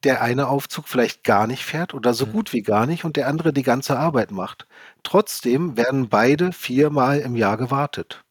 [0.04, 2.32] der eine Aufzug vielleicht gar nicht fährt oder so mhm.
[2.32, 4.68] gut wie gar nicht und der andere die ganze Arbeit macht.
[5.04, 8.24] Trotzdem werden beide viermal im Jahr gewartet,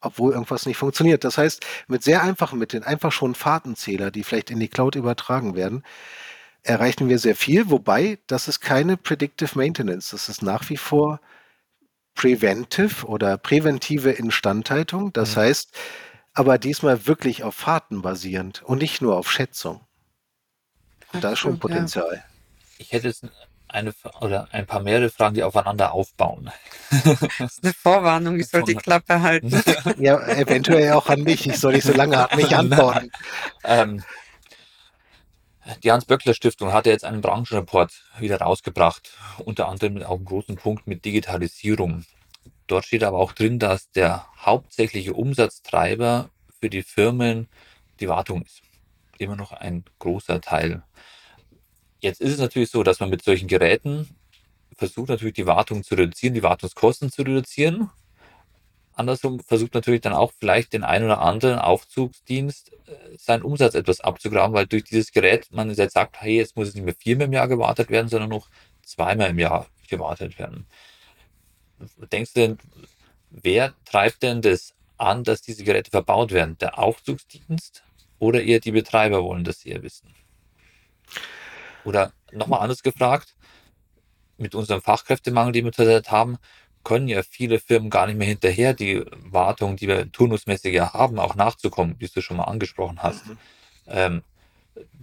[0.00, 1.24] obwohl irgendwas nicht funktioniert.
[1.24, 5.54] Das heißt, mit sehr einfachen Mitteln, einfach schon Fahrtenzähler, die vielleicht in die Cloud übertragen
[5.54, 5.82] werden,
[6.62, 10.10] erreichen wir sehr viel, wobei das ist keine Predictive Maintenance.
[10.10, 11.20] Das ist nach wie vor
[12.14, 15.12] Preventive oder präventive Instandhaltung.
[15.12, 15.40] Das mhm.
[15.40, 15.72] heißt,
[16.32, 19.80] aber diesmal wirklich auf Fahrten basierend und nicht nur auf Schätzung.
[21.12, 22.16] Und da ist schon Potenzial.
[22.16, 22.22] Ja.
[22.78, 23.24] Ich hätte jetzt
[23.68, 26.50] eine oder ein paar mehrere Fragen, die aufeinander aufbauen.
[27.38, 29.50] Das ist eine Vorwarnung, ich soll die Klappe halten.
[29.98, 31.46] ja, eventuell auch an mich.
[31.48, 33.10] Ich soll nicht so lange an mich antworten.
[33.64, 34.04] Ähm,
[35.82, 40.86] die Hans-Böckler-Stiftung hat ja jetzt einen Branchenreport wieder rausgebracht, unter anderem auch einen großen Punkt
[40.86, 42.04] mit Digitalisierung.
[42.66, 47.48] Dort steht aber auch drin, dass der hauptsächliche Umsatztreiber für die Firmen
[48.00, 48.62] die Wartung ist.
[49.18, 50.82] Immer noch ein großer Teil.
[52.00, 54.08] Jetzt ist es natürlich so, dass man mit solchen Geräten
[54.76, 57.90] versucht natürlich die Wartung zu reduzieren, die Wartungskosten zu reduzieren
[58.94, 64.00] andersrum versucht natürlich dann auch vielleicht den einen oder anderen Aufzugsdienst äh, seinen Umsatz etwas
[64.00, 67.26] abzugraben, weil durch dieses Gerät man jetzt sagt, hey, jetzt muss es nicht mehr viermal
[67.26, 68.48] im Jahr gewartet werden, sondern noch
[68.82, 70.66] zweimal im Jahr gewartet werden.
[72.12, 72.58] Denkst du denn,
[73.30, 76.56] wer treibt denn das an, dass diese Geräte verbaut werden?
[76.58, 77.82] Der Aufzugsdienst
[78.18, 80.14] oder eher die Betreiber wollen das eher wissen?
[81.84, 83.34] Oder nochmal anders gefragt,
[84.36, 86.38] mit unserem Fachkräftemangel, den wir zurzeit haben,
[86.84, 91.18] können ja viele Firmen gar nicht mehr hinterher, die Wartung, die wir turnusmäßig ja haben,
[91.18, 93.26] auch nachzukommen, wie du schon mal angesprochen hast.
[93.26, 93.38] Mhm.
[93.86, 94.22] Ähm,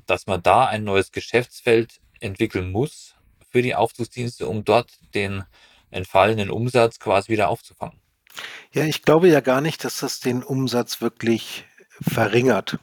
[0.05, 3.15] dass man da ein neues Geschäftsfeld entwickeln muss
[3.49, 5.43] für die Aufzugsdienste, um dort den
[5.89, 7.99] entfallenen Umsatz quasi wieder aufzufangen.
[8.71, 11.65] Ja, ich glaube ja gar nicht, dass das den Umsatz wirklich
[12.01, 12.79] verringert.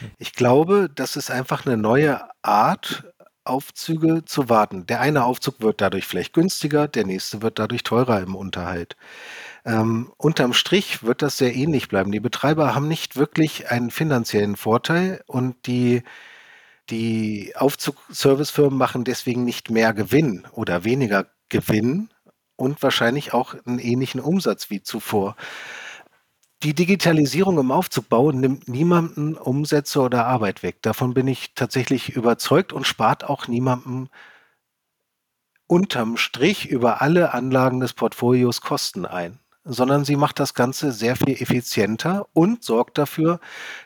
[0.00, 0.10] Hm.
[0.18, 3.04] Ich glaube, das ist einfach eine neue Art,
[3.48, 4.86] Aufzüge zu warten.
[4.86, 8.96] Der eine Aufzug wird dadurch vielleicht günstiger, der nächste wird dadurch teurer im Unterhalt.
[9.64, 12.12] Ähm, unterm Strich wird das sehr ähnlich bleiben.
[12.12, 16.02] Die Betreiber haben nicht wirklich einen finanziellen Vorteil und die,
[16.90, 22.10] die Aufzugservicefirmen machen deswegen nicht mehr Gewinn oder weniger Gewinn
[22.56, 25.36] und wahrscheinlich auch einen ähnlichen Umsatz wie zuvor
[26.62, 30.82] die Digitalisierung im Aufzugbau nimmt niemandem Umsätze oder Arbeit weg.
[30.82, 34.08] Davon bin ich tatsächlich überzeugt und spart auch niemandem
[35.68, 41.14] unterm Strich über alle Anlagen des Portfolios Kosten ein, sondern sie macht das Ganze sehr
[41.14, 43.38] viel effizienter und sorgt dafür,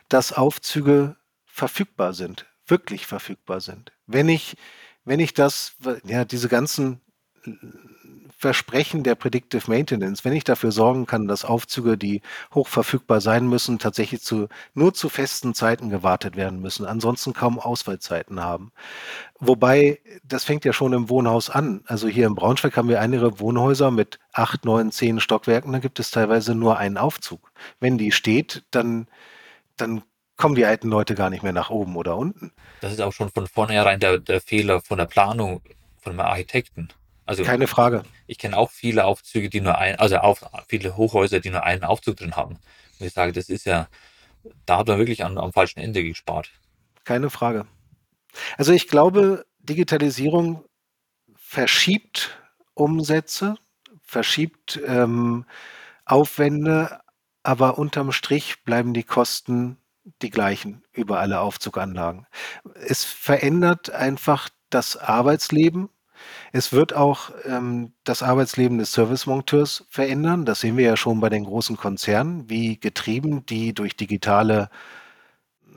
[0.09, 3.91] dass Aufzüge verfügbar sind, wirklich verfügbar sind.
[4.07, 4.55] Wenn ich,
[5.03, 7.01] wenn ich das, ja, diese ganzen
[8.43, 12.21] Versprechen der Predictive Maintenance, wenn ich dafür sorgen kann, dass Aufzüge, die
[12.53, 18.41] hochverfügbar sein müssen, tatsächlich zu, nur zu festen Zeiten gewartet werden müssen, ansonsten kaum Ausfallzeiten
[18.41, 18.73] haben.
[19.39, 21.85] Wobei, das fängt ja schon im Wohnhaus an.
[21.85, 26.01] Also hier in Braunschweig haben wir einige Wohnhäuser mit acht, neun, zehn Stockwerken, da gibt
[26.01, 27.49] es teilweise nur einen Aufzug.
[27.79, 29.07] Wenn die steht, dann,
[29.77, 30.03] dann
[30.35, 32.51] kommen die alten Leute gar nicht mehr nach oben oder unten.
[32.81, 35.61] Das ist auch schon von vornherein der, der Fehler von der Planung
[36.01, 36.89] von einem Architekten.
[37.25, 38.03] Also keine Frage.
[38.27, 41.83] Ich kenne auch viele Aufzüge, die nur ein, also auf, viele Hochhäuser, die nur einen
[41.83, 42.59] Aufzug drin haben.
[42.99, 43.87] Und ich sage, das ist ja
[44.65, 46.51] da hat man wirklich an, am falschen Ende gespart.
[47.03, 47.65] Keine Frage.
[48.57, 50.65] Also ich glaube, Digitalisierung
[51.35, 52.37] verschiebt
[52.73, 53.55] Umsätze,
[54.01, 55.45] verschiebt ähm,
[56.05, 56.99] Aufwände,
[57.43, 59.77] aber unterm Strich bleiben die Kosten
[60.21, 62.25] die gleichen über alle Aufzuganlagen.
[62.75, 65.89] Es verändert einfach das Arbeitsleben.
[66.51, 70.45] Es wird auch ähm, das Arbeitsleben des Servicemonteurs verändern.
[70.45, 74.69] Das sehen wir ja schon bei den großen Konzernen, wie getrieben die durch digitale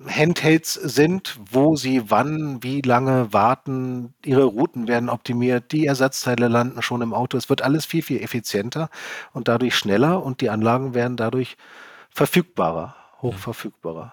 [0.06, 6.82] Handhelds sind, wo sie wann, wie lange warten, ihre Routen werden optimiert, die Ersatzteile landen
[6.82, 7.36] schon im Auto.
[7.38, 8.90] Es wird alles viel, viel effizienter
[9.32, 11.56] und dadurch schneller und die Anlagen werden dadurch
[12.10, 14.12] verfügbarer, hochverfügbarer.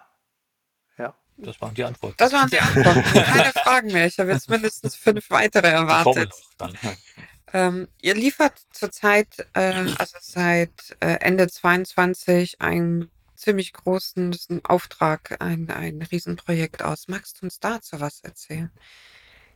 [1.38, 2.16] Das waren die Antworten.
[2.18, 3.04] Das waren die Antworten.
[3.04, 4.06] Keine Fragen mehr.
[4.08, 6.32] Ich habe jetzt mindestens fünf weitere erwartet.
[7.54, 15.70] Ähm, ihr liefert zurzeit, äh, also seit äh, Ende 22, ein ziemlich großen Auftrag, ein,
[15.70, 17.08] ein Riesenprojekt aus.
[17.08, 18.72] Magst du uns dazu was erzählen?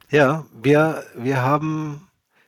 [0.09, 2.07] Ja, wir, wir haben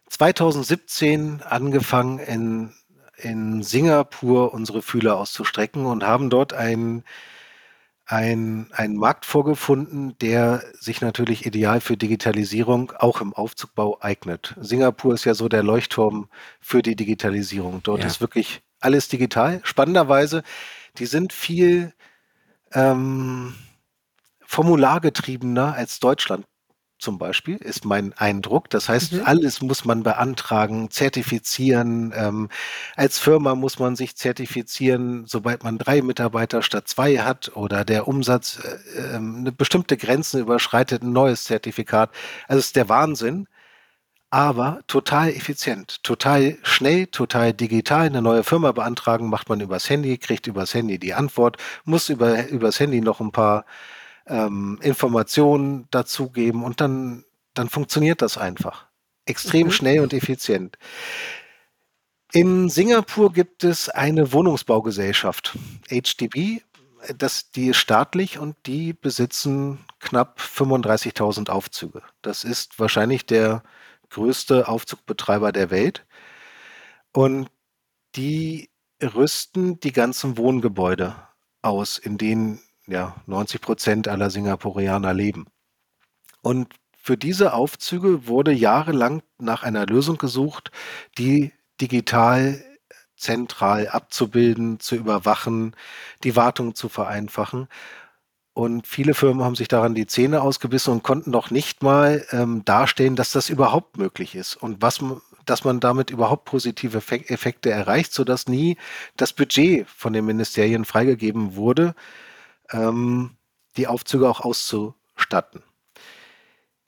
[0.10, 2.74] 2017 angefangen, in,
[3.18, 7.04] in Singapur unsere Fühler auszustrecken und haben dort einen
[8.10, 14.56] ein, einen Markt vorgefunden, der sich natürlich ideal für Digitalisierung auch im Aufzugbau eignet.
[14.60, 16.28] Singapur ist ja so der Leuchtturm
[16.60, 17.82] für die Digitalisierung.
[17.84, 18.08] Dort ja.
[18.08, 19.62] ist wirklich alles digital.
[19.64, 20.44] Spannenderweise
[20.98, 21.94] die sind viel
[22.74, 23.56] ähm,
[24.42, 26.46] formulargetriebener als Deutschland
[27.00, 28.70] zum Beispiel, ist mein Eindruck.
[28.70, 29.22] Das heißt, mhm.
[29.26, 32.14] alles muss man beantragen, zertifizieren.
[32.16, 32.50] Ähm,
[32.96, 38.08] als Firma muss man sich zertifizieren, sobald man drei Mitarbeiter statt zwei hat oder der
[38.08, 42.12] Umsatz äh, äh, eine bestimmte Grenze überschreitet, ein neues Zertifikat.
[42.48, 43.48] Also es ist der Wahnsinn
[44.32, 48.06] aber total effizient, total schnell, total digital.
[48.06, 52.48] Eine neue Firma beantragen macht man übers Handy, kriegt übers Handy die Antwort, muss über,
[52.48, 53.66] übers Handy noch ein paar
[54.30, 58.88] ähm, Informationen dazugeben und dann, dann funktioniert das einfach.
[59.26, 59.72] Extrem mhm.
[59.72, 60.78] schnell und effizient.
[62.32, 65.58] In Singapur gibt es eine Wohnungsbaugesellschaft,
[65.90, 66.62] HDB,
[67.18, 72.04] das, die ist staatlich und die besitzen knapp 35.000 Aufzüge.
[72.22, 73.64] Das ist wahrscheinlich der
[74.10, 76.06] größte Aufzugbetreiber der Welt.
[77.14, 77.50] Und
[78.16, 78.70] die
[79.02, 81.16] rüsten die ganzen Wohngebäude
[81.62, 82.60] aus, in denen
[82.90, 85.46] ja 90 Prozent aller Singapurianer leben.
[86.42, 90.72] Und für diese Aufzüge wurde jahrelang nach einer Lösung gesucht,
[91.18, 92.64] die digital
[93.16, 95.76] zentral abzubilden, zu überwachen,
[96.24, 97.68] die Wartung zu vereinfachen.
[98.54, 102.64] Und viele Firmen haben sich daran die Zähne ausgebissen und konnten noch nicht mal ähm,
[102.66, 105.00] darstellen, dass das überhaupt möglich ist und was,
[105.46, 108.78] dass man damit überhaupt positive Effekte erreicht, sodass nie
[109.16, 111.96] das Budget von den Ministerien freigegeben wurde,
[112.72, 113.38] ähm,
[113.78, 115.64] die Aufzüge auch auszustatten.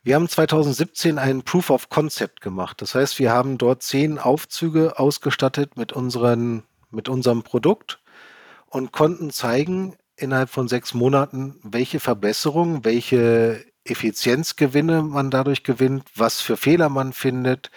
[0.04, 2.82] Wir haben 2017 einen Proof of Concept gemacht.
[2.82, 8.02] Das heißt, wir haben dort zehn Aufzüge ausgestattet mit, unseren, mit unserem Produkt
[8.66, 16.42] und konnten zeigen, innerhalb von sechs Monaten, welche Verbesserungen, welche Effizienzgewinne man dadurch gewinnt, was
[16.42, 17.72] für Fehler man findet,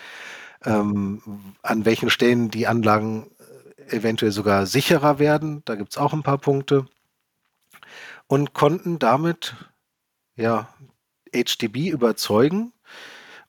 [0.64, 1.22] ähm,
[1.62, 3.30] an welchen Stellen die Anlagen
[3.88, 5.62] äh, eventuell sogar sicherer werden.
[5.64, 6.86] Da gibt es auch ein paar Punkte.
[8.34, 9.54] Und konnten damit
[10.34, 10.68] ja,
[11.32, 12.72] HDB überzeugen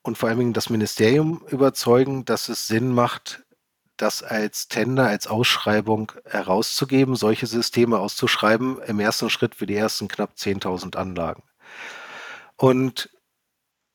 [0.03, 3.47] und vor allen Dingen das Ministerium überzeugen, dass es Sinn macht,
[3.97, 10.07] das als Tender, als Ausschreibung herauszugeben, solche Systeme auszuschreiben, im ersten Schritt für die ersten
[10.07, 11.41] knapp 10.000 Anlagen.
[12.55, 13.09] Und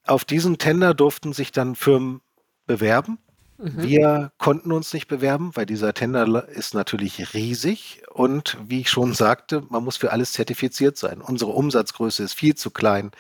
[0.03, 2.21] auf diesen Tender durften sich dann Firmen
[2.67, 3.21] bewerben
[3.63, 3.83] Mhm.
[3.83, 9.13] Wir konnten uns nicht bewerben, weil dieser Tender ist natürlich riesig und wie ich schon
[9.13, 11.21] sagte, man muss für alles zertifiziert sein.
[11.21, 13.11] Unsere Umsatzgröße ist viel zu klein,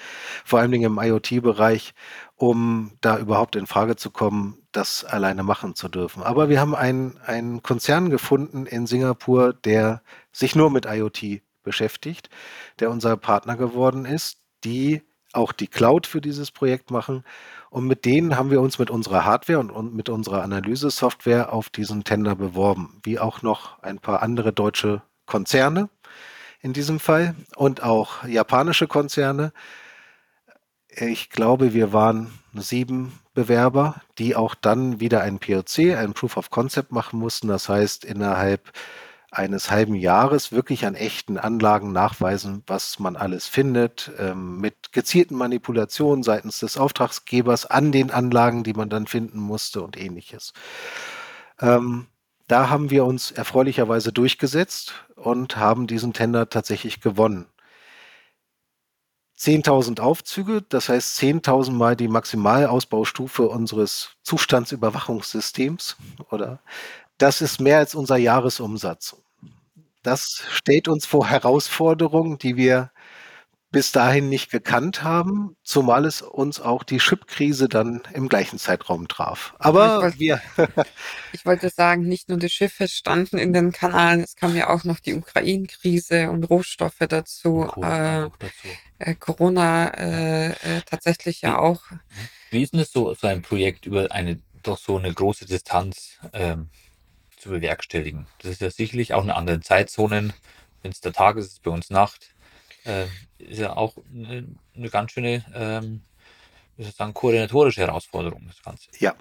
[0.44, 1.92] vor Dingen im IoT-Bereich,
[2.36, 6.22] um da überhaupt in Frage zu kommen, das alleine machen zu dürfen.
[6.22, 12.30] Aber wir haben einen, einen Konzern gefunden in Singapur, der sich nur mit IoT beschäftigt,
[12.78, 17.24] der unser Partner geworden ist, die auch die Cloud für dieses Projekt machen
[17.70, 21.70] und mit denen haben wir uns mit unserer Hardware und, und mit unserer Analyse-Software auf
[21.70, 25.88] diesen Tender beworben, wie auch noch ein paar andere deutsche Konzerne
[26.60, 29.52] in diesem Fall und auch japanische Konzerne.
[30.88, 36.50] Ich glaube, wir waren sieben Bewerber, die auch dann wieder ein POC, ein Proof of
[36.50, 37.46] Concept machen mussten.
[37.46, 38.72] Das heißt, innerhalb
[39.32, 45.36] eines halben Jahres wirklich an echten Anlagen nachweisen, was man alles findet, ähm, mit gezielten
[45.36, 50.52] Manipulationen seitens des Auftragsgebers an den Anlagen, die man dann finden musste und ähnliches.
[51.60, 52.08] Ähm,
[52.48, 57.46] Da haben wir uns erfreulicherweise durchgesetzt und haben diesen Tender tatsächlich gewonnen.
[59.38, 65.96] 10.000 Aufzüge, das heißt 10.000 Mal die Maximalausbaustufe unseres Zustandsüberwachungssystems,
[66.30, 66.60] oder?
[67.20, 69.14] Das ist mehr als unser Jahresumsatz.
[70.02, 72.92] Das stellt uns vor Herausforderungen, die wir
[73.70, 79.06] bis dahin nicht gekannt haben, zumal es uns auch die Chip-Krise dann im gleichen Zeitraum
[79.06, 79.54] traf.
[79.58, 80.42] Aber ich wollte, wir.
[81.34, 84.84] ich wollte sagen, nicht nur die Schiffe standen in den Kanalen, es kam ja auch
[84.84, 87.66] noch die Ukraine-Krise und Rohstoffe dazu.
[87.68, 88.68] Corona, äh, dazu.
[88.98, 91.82] Äh, Corona äh, äh, tatsächlich ja auch.
[92.50, 96.18] Wie ist denn es so, so ein Projekt über eine doch so eine große Distanz
[96.32, 96.70] ähm,
[97.40, 98.26] zu bewerkstelligen?
[98.38, 100.32] Das ist ja sicherlich auch in anderen Zeitzonen.
[100.82, 102.34] Wenn es der Tag ist, ist es bei uns Nacht
[102.84, 103.06] äh,
[103.38, 106.02] ist ja auch eine, eine ganz schöne, ähm,
[106.76, 108.88] wie soll ich sagen, koordinatorische Herausforderung, das Ganze.
[108.98, 109.14] Ja.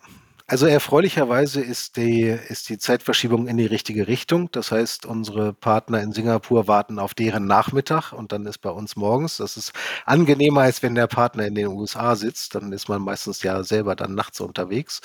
[0.48, 4.50] Also erfreulicherweise ist die, ist die Zeitverschiebung in die richtige Richtung.
[4.52, 8.96] Das heißt, unsere Partner in Singapur warten auf deren Nachmittag und dann ist bei uns
[8.96, 9.38] morgens.
[9.38, 9.74] Das ist
[10.06, 12.56] angenehmer, als wenn der Partner in den USA sitzt.
[12.56, 15.02] Dann ist man meistens ja selber dann nachts unterwegs.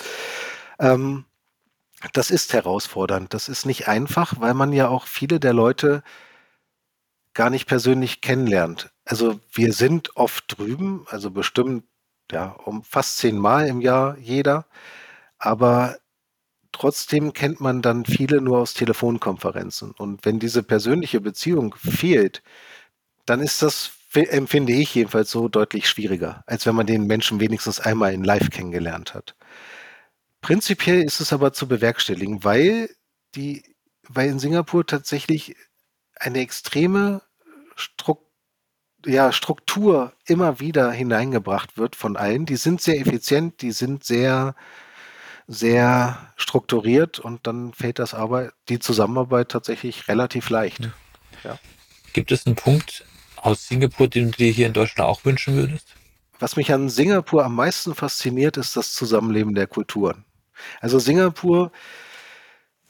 [0.78, 1.26] Ähm,
[2.12, 3.34] das ist herausfordernd.
[3.34, 6.02] Das ist nicht einfach, weil man ja auch viele der Leute
[7.34, 8.90] gar nicht persönlich kennenlernt.
[9.05, 11.84] Also wir sind oft drüben, also bestimmt
[12.30, 14.66] ja um fast zehnmal im Jahr jeder,
[15.38, 15.98] aber
[16.72, 19.92] trotzdem kennt man dann viele nur aus Telefonkonferenzen.
[19.92, 22.42] Und wenn diese persönliche Beziehung fehlt,
[23.26, 27.80] dann ist das, empfinde ich jedenfalls so deutlich schwieriger, als wenn man den Menschen wenigstens
[27.80, 29.34] einmal in Live kennengelernt hat.
[30.45, 32.90] Prinzipiell ist es aber zu bewerkstelligen, weil
[33.34, 33.64] die,
[34.09, 35.57] weil in Singapur tatsächlich
[36.20, 37.22] eine extreme
[37.76, 38.18] Stru
[39.07, 42.45] ja, Struktur immer wieder hineingebracht wird von allen.
[42.45, 44.55] Die sind sehr effizient, die sind sehr,
[45.47, 50.90] sehr strukturiert und dann fällt das aber die Zusammenarbeit tatsächlich relativ leicht.
[51.42, 51.59] Ja.
[52.12, 55.88] Gibt es einen Punkt aus Singapur, den du dir hier in Deutschland auch wünschen würdest?
[56.38, 60.26] Was mich an Singapur am meisten fasziniert, ist das Zusammenleben der Kulturen.
[60.80, 61.72] Also Singapur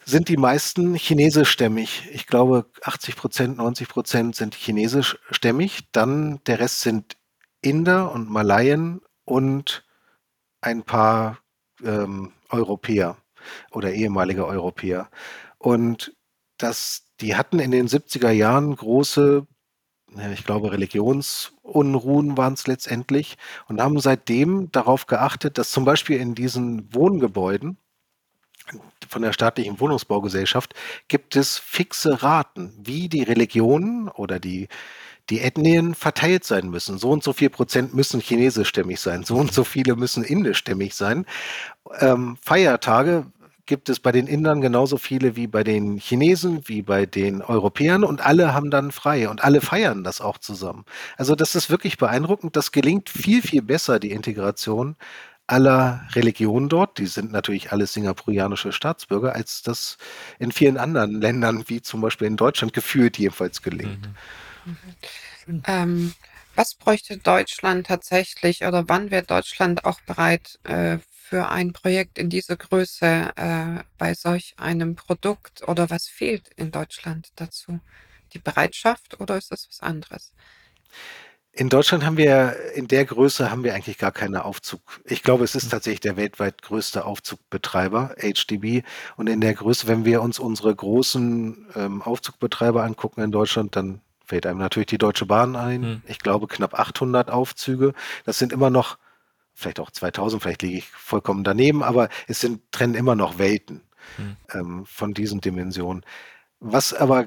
[0.04, 2.08] sind die meisten chinesischstämmig.
[2.12, 5.88] Ich glaube, 80 Prozent, 90 Prozent sind chinesischstämmig.
[5.92, 7.16] Dann der Rest sind
[7.62, 9.84] Inder und Malayen und
[10.60, 11.38] ein paar
[11.82, 13.16] ähm, Europäer
[13.70, 15.10] oder ehemalige Europäer.
[15.58, 16.14] Und
[16.58, 19.46] das, die hatten in den 70er Jahren große,
[20.32, 23.36] ich glaube, Religionsunruhen waren es letztendlich
[23.68, 27.78] und haben seitdem darauf geachtet, dass zum Beispiel in diesen Wohngebäuden
[29.08, 30.74] von der staatlichen Wohnungsbaugesellschaft
[31.08, 34.68] gibt es fixe Raten, wie die Religionen oder die,
[35.30, 36.98] die Ethnien verteilt sein müssen.
[36.98, 41.26] So und so viel Prozent müssen chinesischstämmig sein, so und so viele müssen indischstämmig sein.
[42.00, 43.26] Ähm, Feiertage
[43.66, 48.04] gibt es bei den Indern genauso viele wie bei den Chinesen, wie bei den Europäern
[48.04, 50.84] und alle haben dann frei und alle feiern das auch zusammen.
[51.16, 52.56] Also das ist wirklich beeindruckend.
[52.56, 54.96] Das gelingt viel, viel besser, die Integration,
[55.46, 59.98] aller Religionen dort, die sind natürlich alles singapurianische Staatsbürger, als das
[60.38, 64.08] in vielen anderen Ländern, wie zum Beispiel in Deutschland, gefühlt jedenfalls gelingt.
[64.64, 64.76] Mhm.
[65.46, 65.62] Mhm.
[65.66, 66.14] Ähm,
[66.54, 72.28] was bräuchte Deutschland tatsächlich oder wann wäre Deutschland auch bereit äh, für ein Projekt in
[72.28, 77.80] dieser Größe äh, bei solch einem Produkt oder was fehlt in Deutschland dazu?
[78.34, 80.34] Die Bereitschaft oder ist das was anderes?
[81.50, 84.82] In Deutschland haben wir in der Größe haben wir eigentlich gar keine Aufzug.
[85.04, 88.82] Ich glaube, es ist tatsächlich der weltweit größte Aufzugbetreiber, HDB.
[89.16, 94.02] Und in der Größe, wenn wir uns unsere großen ähm, Aufzugbetreiber angucken in Deutschland, dann
[94.26, 95.82] fällt einem natürlich die Deutsche Bahn ein.
[95.82, 96.02] Hm.
[96.06, 97.94] Ich glaube, knapp 800 Aufzüge.
[98.26, 98.98] Das sind immer noch,
[99.54, 103.82] vielleicht auch 2000, vielleicht liege ich vollkommen daneben, aber es sind, trennen immer noch Welten
[104.16, 104.36] hm.
[104.52, 106.04] ähm, von diesen Dimensionen.
[106.60, 107.26] Was aber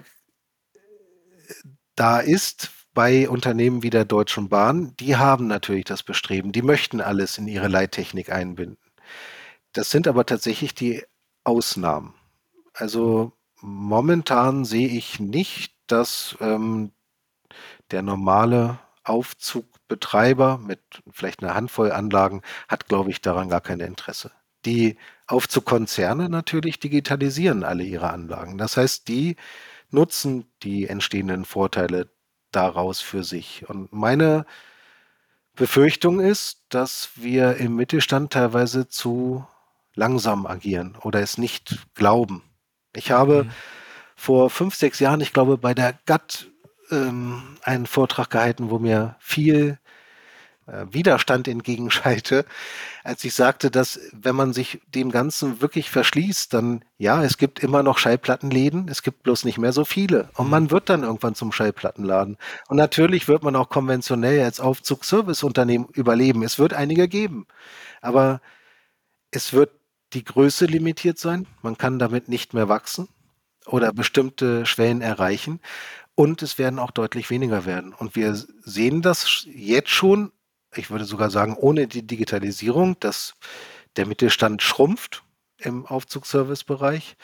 [1.96, 7.00] da ist, bei Unternehmen wie der Deutschen Bahn, die haben natürlich das Bestreben, die möchten
[7.00, 8.80] alles in ihre Leittechnik einbinden.
[9.72, 11.04] Das sind aber tatsächlich die
[11.44, 12.16] Ausnahmen.
[12.74, 16.92] Also momentan sehe ich nicht, dass ähm,
[17.92, 18.80] der normale
[19.88, 20.80] Aufzugbetreiber mit
[21.12, 24.32] vielleicht einer Handvoll Anlagen hat, glaube ich, daran gar kein Interesse.
[24.66, 28.58] Die Aufzugkonzerne natürlich digitalisieren alle ihre Anlagen.
[28.58, 29.38] Das heißt, die
[29.90, 32.10] nutzen die entstehenden Vorteile
[32.52, 33.68] daraus für sich.
[33.70, 34.46] Und meine
[35.56, 39.46] Befürchtung ist, dass wir im Mittelstand teilweise zu
[39.96, 42.44] langsam agieren oder es nicht glauben.
[42.94, 43.52] Ich habe mhm.
[44.16, 46.52] vor fünf, sechs Jahren, ich glaube, bei der GATT
[46.92, 49.80] ähm, einen Vortrag gehalten, wo mir viel
[50.68, 52.46] äh, Widerstand entgegenschalte,
[53.04, 57.60] als ich sagte, dass wenn man sich dem Ganzen wirklich verschließt, dann ja, es gibt
[57.64, 60.30] immer noch Schallplattenläden, es gibt bloß nicht mehr so viele.
[60.36, 62.38] Und man wird dann irgendwann zum Schallplattenladen.
[62.68, 66.44] Und natürlich wird man auch konventionell als Aufzugsserviceunternehmen überleben.
[66.44, 67.48] Es wird einige geben.
[68.02, 68.42] Aber
[69.32, 69.72] es wird
[70.14, 71.48] die Größe limitiert sein.
[71.62, 73.08] Man kann damit nicht mehr wachsen
[73.66, 75.60] oder bestimmte Schwellen erreichen.
[76.20, 77.94] Und es werden auch deutlich weniger werden.
[77.94, 80.32] Und wir sehen das jetzt schon,
[80.76, 83.36] ich würde sogar sagen, ohne die Digitalisierung, dass
[83.98, 85.24] der Mittelstand schrumpft
[85.60, 87.18] im Aufzugsservicebereich.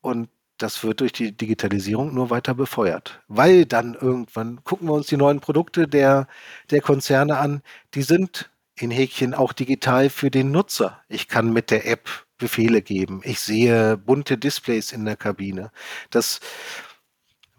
[0.00, 0.28] Und
[0.58, 3.20] das wird durch die Digitalisierung nur weiter befeuert.
[3.26, 6.28] Weil dann irgendwann, gucken wir uns die neuen Produkte der,
[6.70, 7.62] der Konzerne an,
[7.94, 11.02] die sind in Häkchen auch digital für den Nutzer.
[11.08, 12.08] Ich kann mit der App
[12.38, 13.22] Befehle geben.
[13.24, 15.72] Ich sehe bunte Displays in der Kabine.
[16.10, 16.38] Das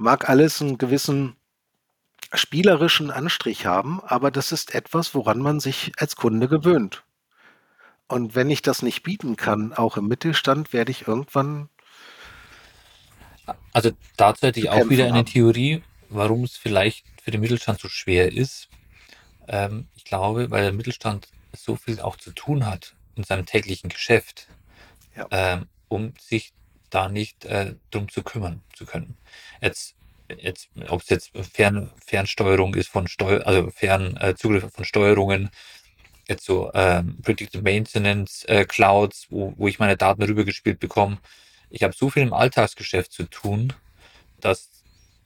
[0.02, 1.36] mag alles einen gewissen
[2.34, 7.04] spielerischen Anstrich haben, aber das ist etwas, woran man sich als Kunde gewöhnt.
[8.08, 11.70] Und wenn ich das nicht bieten kann, auch im Mittelstand, werde ich irgendwann.
[13.72, 15.26] Also dazu hätte ich auch wieder eine haben.
[15.26, 18.70] Theorie, warum es vielleicht für den Mittelstand so schwer ist.
[19.48, 23.90] Ähm, ich glaube, weil der Mittelstand so viel auch zu tun hat in seinem täglichen
[23.90, 24.48] Geschäft,
[25.16, 25.28] ja.
[25.32, 26.54] ähm, um sich
[26.92, 29.18] da nicht äh, drum zu kümmern zu können.
[29.62, 29.96] Jetzt,
[30.38, 35.50] jetzt ob es jetzt Fern, Fernsteuerung ist von Steu also Fernzugriff äh, von Steuerungen,
[36.28, 41.18] jetzt so ähm, Predictive Maintenance äh, Clouds, wo, wo ich meine Daten rübergespielt bekomme.
[41.70, 43.74] Ich habe so viel im Alltagsgeschäft zu tun,
[44.40, 44.70] dass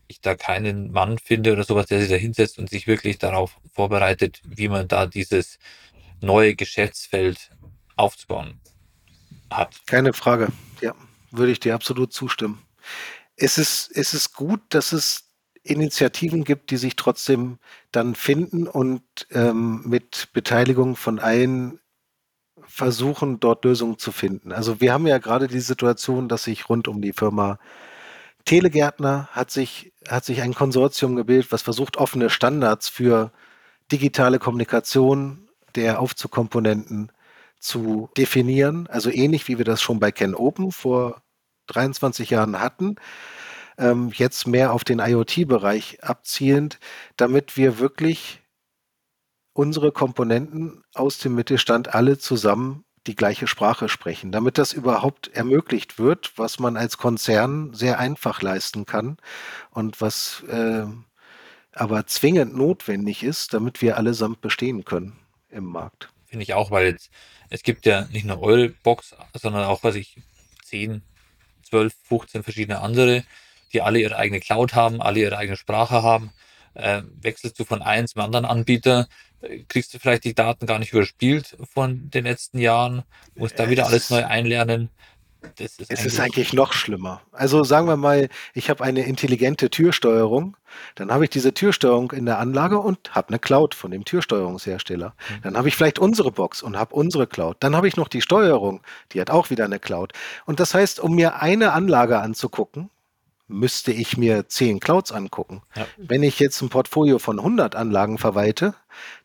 [0.07, 3.57] ich da keinen Mann finde oder sowas, der sich da hinsetzt und sich wirklich darauf
[3.74, 5.57] vorbereitet, wie man da dieses
[6.22, 7.49] neue Geschäftsfeld
[7.95, 8.59] aufzubauen
[9.49, 9.76] hat.
[9.88, 10.49] Keine Frage.
[10.82, 10.93] Ja,
[11.38, 12.62] würde ich dir absolut zustimmen.
[13.36, 15.26] Es ist, es ist gut, dass es
[15.64, 17.58] Initiativen gibt, die sich trotzdem
[17.92, 21.80] dann finden und ähm, mit Beteiligung von allen
[22.68, 24.52] versuchen, dort Lösungen zu finden.
[24.52, 27.60] Also wir haben ja gerade die Situation, dass sich rund um die Firma
[28.46, 33.32] Telegärtner hat sich, hat sich ein Konsortium gebildet, was versucht, offene Standards für
[33.92, 37.12] digitale Kommunikation der Aufzugkomponenten
[37.60, 38.88] zu definieren.
[38.88, 41.22] Also ähnlich wie wir das schon bei Ken Open vor
[41.68, 42.95] 23 Jahren hatten.
[43.78, 46.80] Ähm, jetzt mehr auf den IoT-Bereich abzielend,
[47.18, 48.41] damit wir wirklich
[49.53, 55.99] unsere Komponenten aus dem Mittelstand alle zusammen die gleiche Sprache sprechen, damit das überhaupt ermöglicht
[55.99, 59.18] wird, was man als Konzern sehr einfach leisten kann
[59.72, 60.86] und was äh,
[61.76, 66.09] aber zwingend notwendig ist, damit wir allesamt bestehen können im Markt.
[66.26, 67.11] Finde ich auch, weil jetzt,
[67.49, 70.18] es gibt ja nicht nur eure Box, sondern auch, was ich,
[70.63, 71.03] 10,
[71.66, 73.24] 12, 15 verschiedene andere,
[73.74, 76.32] die alle ihre eigene Cloud haben, alle ihre eigene Sprache haben.
[76.74, 79.07] Äh, wechselst du von einem zum anderen Anbieter,
[79.68, 83.03] kriegst du vielleicht die Daten gar nicht überspielt von den letzten Jahren,
[83.36, 84.89] musst da wieder alles neu einlernen.
[85.58, 87.22] Das ist es ist eigentlich noch schlimmer.
[87.32, 90.58] Also sagen wir mal, ich habe eine intelligente Türsteuerung,
[90.96, 95.10] dann habe ich diese Türsteuerung in der Anlage und habe eine Cloud von dem Türsteuerungshersteller.
[95.10, 95.41] Mhm.
[95.43, 97.58] Dann habe ich vielleicht unsere Box und habe unsere Cloud.
[97.60, 98.82] Dann habe ich noch die Steuerung,
[99.12, 100.14] die hat auch wieder eine Cloud.
[100.46, 102.89] Und das heißt, um mir eine Anlage anzugucken,
[103.48, 105.62] müsste ich mir zehn Clouds angucken.
[105.76, 105.86] Ja.
[105.98, 108.74] Wenn ich jetzt ein Portfolio von 100 Anlagen verwalte,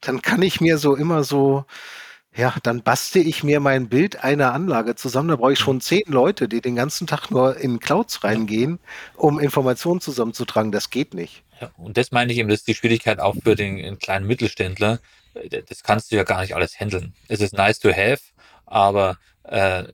[0.01, 1.64] dann kann ich mir so immer so,
[2.37, 5.28] ja, dann baste ich mir mein Bild einer Anlage zusammen.
[5.28, 8.78] Da brauche ich schon zehn Leute, die den ganzen Tag nur in Clouds reingehen,
[9.16, 10.72] um Informationen zusammenzutragen.
[10.72, 11.43] Das geht nicht.
[11.61, 15.01] Ja, und das meine ich eben, das ist die Schwierigkeit auch für den kleinen Mittelständler.
[15.68, 17.14] Das kannst du ja gar nicht alles handeln.
[17.28, 18.22] Es ist nice to have,
[18.66, 19.85] aber äh,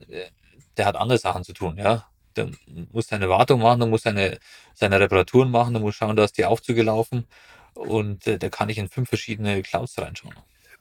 [0.77, 2.07] der hat andere Sachen zu tun, ja
[2.37, 2.51] der
[2.93, 4.39] muss seine Wartung machen, der muss seine,
[4.75, 7.27] seine Reparaturen machen, der muss schauen, dass die Aufzüge laufen
[7.75, 10.35] und äh, der kann nicht in fünf verschiedene Clouds reinschauen.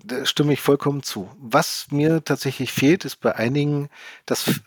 [0.07, 1.31] Da stimme ich vollkommen zu.
[1.39, 3.89] Was mir tatsächlich fehlt, ist bei einigen
[4.27, 4.61] das,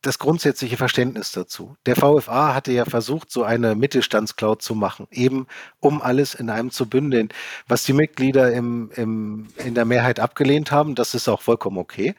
[0.00, 1.76] das grundsätzliche Verständnis dazu.
[1.84, 5.46] Der VFA hatte ja versucht, so eine Mittelstandscloud zu machen, eben
[5.80, 7.28] um alles in einem zu bündeln.
[7.68, 12.14] Was die Mitglieder im, im, in der Mehrheit abgelehnt haben, das ist auch vollkommen okay.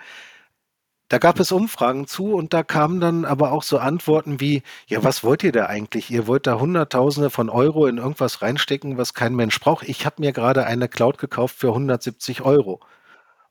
[1.14, 5.03] Da gab es Umfragen zu und da kamen dann aber auch so Antworten wie, ja,
[5.03, 6.09] was wollt ihr da eigentlich?
[6.09, 9.88] Ihr wollt da Hunderttausende von Euro in irgendwas reinstecken, was kein Mensch braucht.
[9.88, 12.80] Ich habe mir gerade eine Cloud gekauft für 170 Euro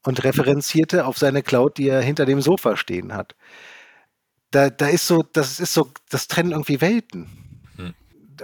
[0.02, 3.36] und referenzierte auf seine Cloud, die er hinter dem Sofa stehen hat.
[4.50, 7.28] Da, da ist so, das ist so, das trennen irgendwie Welten.
[7.76, 7.94] Hm.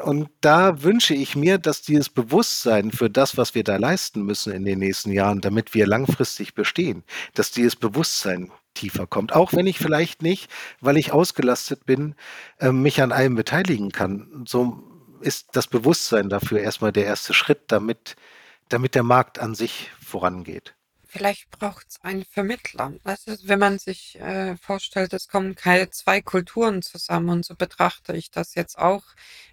[0.05, 4.53] Und da wünsche ich mir, dass dieses Bewusstsein für das, was wir da leisten müssen
[4.53, 7.03] in den nächsten Jahren, damit wir langfristig bestehen,
[7.35, 9.35] dass dieses Bewusstsein tiefer kommt.
[9.35, 10.51] Auch wenn ich vielleicht nicht,
[10.81, 12.15] weil ich ausgelastet bin,
[12.59, 14.45] äh, mich an allem beteiligen kann.
[14.47, 14.83] So
[15.21, 18.17] ist das Bewusstsein dafür erstmal der erste Schritt, damit
[18.69, 20.75] damit der Markt an sich vorangeht.
[21.11, 22.93] Vielleicht braucht es einen Vermittler.
[23.03, 28.15] Also, wenn man sich äh, vorstellt, es kommen keine zwei Kulturen zusammen und so betrachte
[28.15, 29.05] ich das jetzt auch.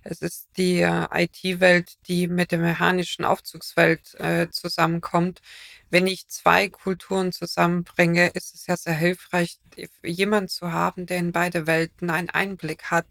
[0.04, 5.42] Es ist die äh, IT-Welt, die mit der mechanischen Aufzugswelt äh, zusammenkommt.
[5.90, 9.58] Wenn ich zwei Kulturen zusammenbringe, ist es ja sehr hilfreich,
[10.04, 13.08] jemanden zu haben, der in beide Welten einen Einblick hat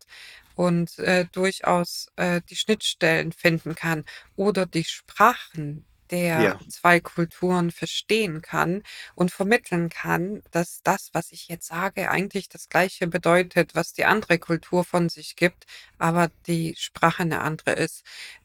[0.54, 4.04] und äh, durchaus äh, die Schnittstellen finden kann
[4.36, 6.58] oder die Sprachen der Ja.
[6.68, 8.82] zwei Kulturen verstehen kann
[9.14, 14.04] und vermitteln kann, dass das, was ich jetzt sage, eigentlich das Gleiche bedeutet, was die
[14.04, 15.64] andere Kultur von sich gibt,
[15.98, 18.04] aber die Sprache eine andere ist.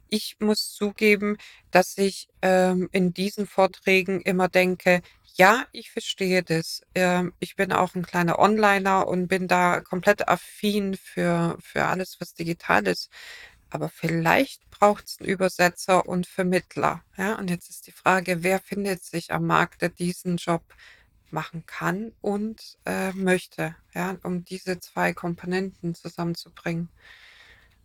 [0.10, 1.38] Ich muss zugeben,
[1.72, 5.02] dass ich ähm, in diesen Vorträgen immer denke,
[5.36, 6.82] ja, ich verstehe das.
[6.96, 12.18] Ähm, ich bin auch ein kleiner Onliner und bin da komplett affin für, für alles,
[12.20, 13.10] was digital ist.
[13.70, 17.04] Aber vielleicht braucht es einen Übersetzer und Vermittler.
[17.18, 20.64] Ja, und jetzt ist die Frage, wer findet sich am Markt, der diesen Job
[21.32, 26.90] machen kann und äh, möchte, ja, um diese zwei Komponenten zusammenzubringen.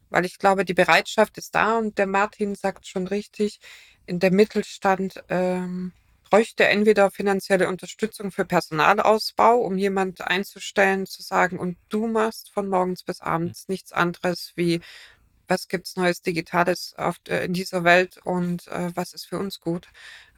[0.08, 3.60] Weil ich glaube, die Bereitschaft ist da und der Martin sagt schon richtig,
[4.06, 5.92] in der Mittelstand ähm,
[6.30, 12.68] bräuchte entweder finanzielle Unterstützung für Personalausbau, um jemand einzustellen, zu sagen, und du machst von
[12.68, 14.80] morgens bis abends nichts anderes wie
[15.48, 19.60] was gibt's Neues Digitales auf, äh, in dieser Welt und äh, was ist für uns
[19.60, 19.88] gut.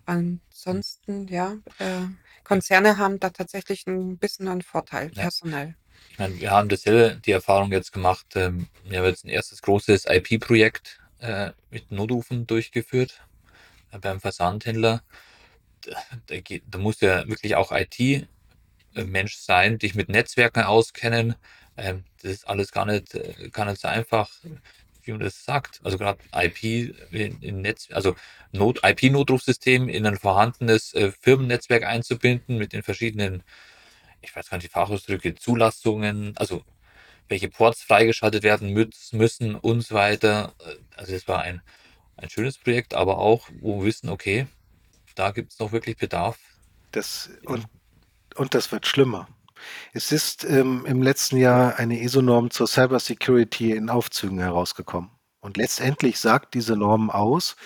[0.04, 2.02] Ansonsten, ja, äh,
[2.44, 5.22] Konzerne haben da tatsächlich ein bisschen einen Vorteil, Ja.
[5.22, 5.74] personell.
[6.12, 8.26] Ich meine, wir haben dasselbe, die Erfahrung jetzt gemacht.
[8.36, 13.20] Ähm, wir haben jetzt ein erstes großes IP-Projekt äh, mit Notufen durchgeführt
[13.92, 15.02] äh, beim Versandhändler.
[16.26, 21.34] Da, geht, da muss ja wirklich auch IT-Mensch sein, dich mit Netzwerken auskennen.
[21.76, 24.30] Ähm, das ist alles gar nicht, äh, gar nicht so einfach,
[25.06, 25.80] wie man das sagt.
[25.82, 28.16] Also gerade IP in Netz, also
[28.52, 33.42] Not, IP-Notrufsystem in ein vorhandenes äh, Firmennetzwerk einzubinden mit den verschiedenen
[34.26, 36.64] ich weiß gar nicht, die Fachausdrücke, Zulassungen, also
[37.28, 40.54] welche Ports freigeschaltet werden müssen und so weiter.
[40.96, 41.62] Also es war ein,
[42.16, 44.46] ein schönes Projekt, aber auch, wo wir wissen, okay,
[45.14, 46.38] da gibt es noch wirklich Bedarf.
[46.92, 47.66] Das, und,
[48.36, 49.28] und das wird schlimmer.
[49.92, 55.10] Es ist ähm, im letzten Jahr eine ISO-Norm zur Cybersecurity in Aufzügen herausgekommen.
[55.40, 57.56] Und letztendlich sagt diese Norm aus,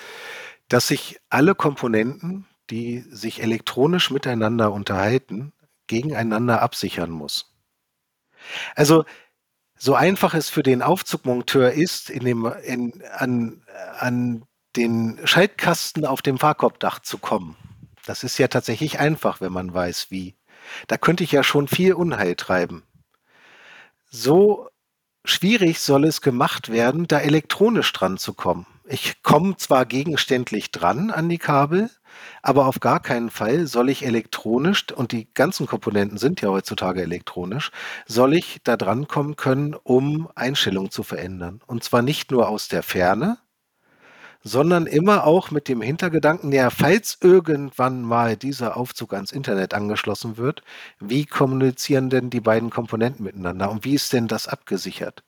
[0.69, 5.53] dass sich alle Komponenten, die sich elektronisch miteinander unterhalten,
[5.87, 7.53] gegeneinander absichern muss.
[8.77, 9.05] Also
[9.77, 13.63] so einfach es für den Aufzugmonteur ist, in dem, in, an,
[13.99, 14.45] an
[14.77, 17.57] den Schaltkasten auf dem Fahrkorbdach zu kommen.
[18.07, 20.37] Das ist ja tatsächlich einfach, wenn man weiß, wie.
[20.87, 22.85] Da könnte ich ja schon viel Unheil treiben.
[24.11, 24.69] So
[25.25, 28.67] schwierig soll es gemacht werden, da elektronisch dran zu kommen.
[28.87, 31.91] Ich komme zwar gegenständlich dran an die Kabel,
[32.43, 37.03] aber auf gar keinen Fall soll ich elektronisch, und die ganzen Komponenten sind ja heutzutage
[37.03, 37.71] elektronisch,
[38.07, 41.61] soll ich da dran kommen können, um Einstellungen zu verändern.
[41.67, 43.39] Und zwar nicht nur aus der Ferne,
[44.43, 50.37] sondern immer auch mit dem Hintergedanken, ja, falls irgendwann mal dieser Aufzug ans Internet angeschlossen
[50.37, 50.63] wird,
[50.99, 55.23] wie kommunizieren denn die beiden Komponenten miteinander und wie ist denn das abgesichert?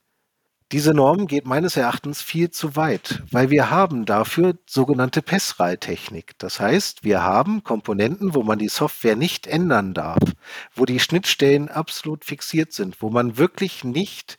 [0.72, 6.32] Diese Norm geht meines Erachtens viel zu weit, weil wir haben dafür sogenannte PESRAL-Technik.
[6.38, 10.22] Das heißt, wir haben Komponenten, wo man die Software nicht ändern darf,
[10.74, 14.38] wo die Schnittstellen absolut fixiert sind, wo man wirklich nicht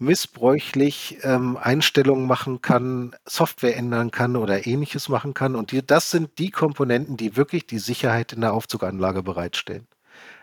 [0.00, 5.54] missbräuchlich ähm, Einstellungen machen kann, Software ändern kann oder ähnliches machen kann.
[5.54, 9.86] Und die, das sind die Komponenten, die wirklich die Sicherheit in der Aufzuganlage bereitstellen.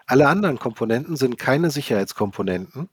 [0.05, 2.89] Alle anderen Komponenten sind keine Sicherheitskomponenten.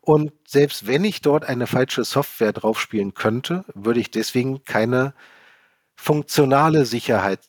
[0.00, 5.12] Und selbst wenn ich dort eine falsche Software draufspielen könnte, würde ich deswegen keine
[5.96, 7.40] funktionale Sicherheit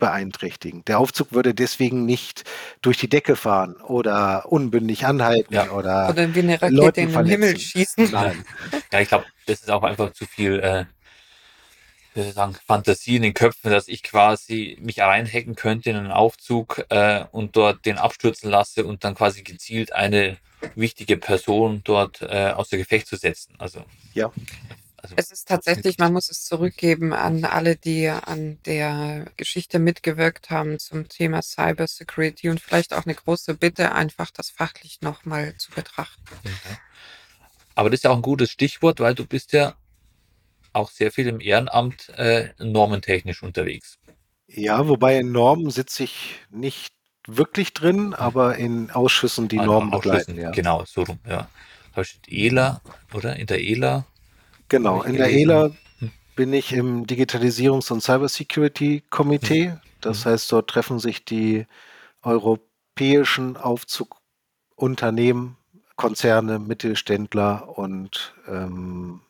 [0.00, 0.84] beeinträchtigen.
[0.86, 2.42] Der Aufzug würde deswegen nicht
[2.82, 5.70] durch die Decke fahren oder unbündig anhalten Ja.
[5.70, 7.60] oder, Oder wie eine Rakete Leuten in den Himmel verletzen.
[7.60, 8.10] schießen.
[8.10, 8.44] Nein.
[8.92, 10.84] Ja, ich glaube, das ist auch einfach zu viel äh,
[12.14, 15.96] wie soll ich sagen, Fantasie in den Köpfen, dass ich quasi mich reinhacken könnte in
[15.96, 20.36] einen Aufzug äh, und dort den abstürzen lasse und dann quasi gezielt eine
[20.74, 23.54] wichtige Person dort äh, außer Gefecht zu setzen.
[23.58, 24.32] Also, Ja.
[25.02, 30.50] Also Es ist tatsächlich, man muss es zurückgeben an alle, die an der Geschichte mitgewirkt
[30.50, 35.70] haben zum Thema Cybersecurity und vielleicht auch eine große Bitte, einfach das fachlich nochmal zu
[35.70, 36.22] betrachten.
[37.74, 39.74] Aber das ist ja auch ein gutes Stichwort, weil du bist ja
[40.72, 43.98] auch sehr viel im Ehrenamt äh, normentechnisch unterwegs.
[44.46, 46.92] Ja, wobei in Normen sitze ich nicht
[47.26, 50.36] wirklich drin, aber in Ausschüssen, die Also Normen begleiten.
[50.36, 50.50] Ja.
[50.50, 51.48] Genau, so rum, ja.
[51.94, 52.80] Da steht ELA,
[53.12, 53.36] oder?
[53.36, 54.06] In der ELA.
[54.70, 55.30] Genau, in der.
[55.30, 55.70] ELA
[56.36, 59.74] bin ich im Digitalisierungs- und Cybersecurity-Komitee.
[60.00, 60.30] Das mhm.
[60.30, 61.66] heißt, dort treffen sich die
[62.22, 65.56] europäischen Aufzugunternehmen,
[65.96, 69.20] Konzerne, Mittelständler und ähm,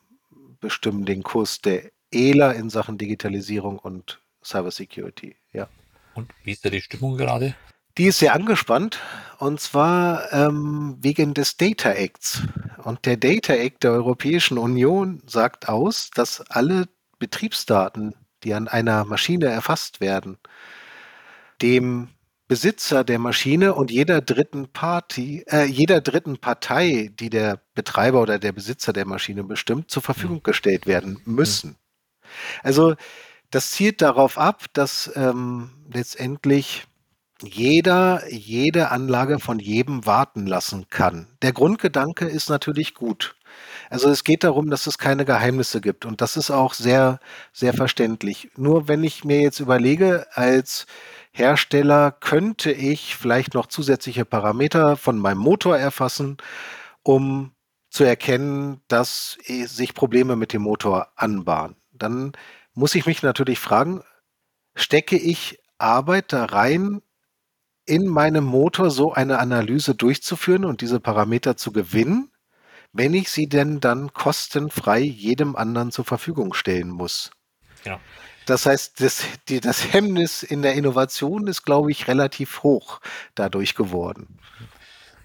[0.61, 5.37] bestimmen den Kurs der ELA in Sachen Digitalisierung und Cybersecurity.
[5.53, 5.69] Ja.
[6.15, 7.57] Und wie ist da die Stimmung gerade?
[7.99, 9.01] Die ist sehr angespannt
[9.39, 12.43] und zwar ähm, wegen des Data Acts.
[12.85, 16.89] Und der Data Act der Europäischen Union sagt aus, dass alle
[17.19, 18.15] Betriebsdaten,
[18.45, 20.39] die an einer Maschine erfasst werden,
[21.61, 22.09] dem
[22.49, 28.41] Besitzer der Maschine und jeder dritten Party, äh, jeder dritten Partei, die der Betreiber oder
[28.41, 30.43] der Besitzer der Maschine bestimmt, zur Verfügung hm.
[30.43, 31.77] gestellt werden müssen.
[32.63, 32.97] Also
[33.51, 36.87] das zielt darauf ab, dass ähm, letztendlich
[37.43, 41.27] jeder jede Anlage von jedem warten lassen kann.
[41.43, 43.37] Der Grundgedanke ist natürlich gut.
[43.89, 47.19] Also es geht darum, dass es keine Geheimnisse gibt und das ist auch sehr,
[47.53, 48.51] sehr verständlich.
[48.57, 50.87] Nur wenn ich mir jetzt überlege, als
[51.33, 56.37] Hersteller könnte ich vielleicht noch zusätzliche Parameter von meinem Motor erfassen,
[57.03, 57.53] um
[57.89, 61.77] zu erkennen, dass sich Probleme mit dem Motor anbahnen.
[61.93, 62.33] Dann
[62.73, 64.03] muss ich mich natürlich fragen,
[64.75, 67.03] stecke ich Arbeit da rein,
[67.91, 72.31] in meinem Motor so eine Analyse durchzuführen und diese Parameter zu gewinnen,
[72.93, 77.31] wenn ich sie denn dann kostenfrei jedem anderen zur Verfügung stellen muss.
[77.85, 78.01] Ja.
[78.47, 83.01] Das heißt, das, die, das Hemmnis in der Innovation ist, glaube ich, relativ hoch
[83.35, 84.39] dadurch geworden.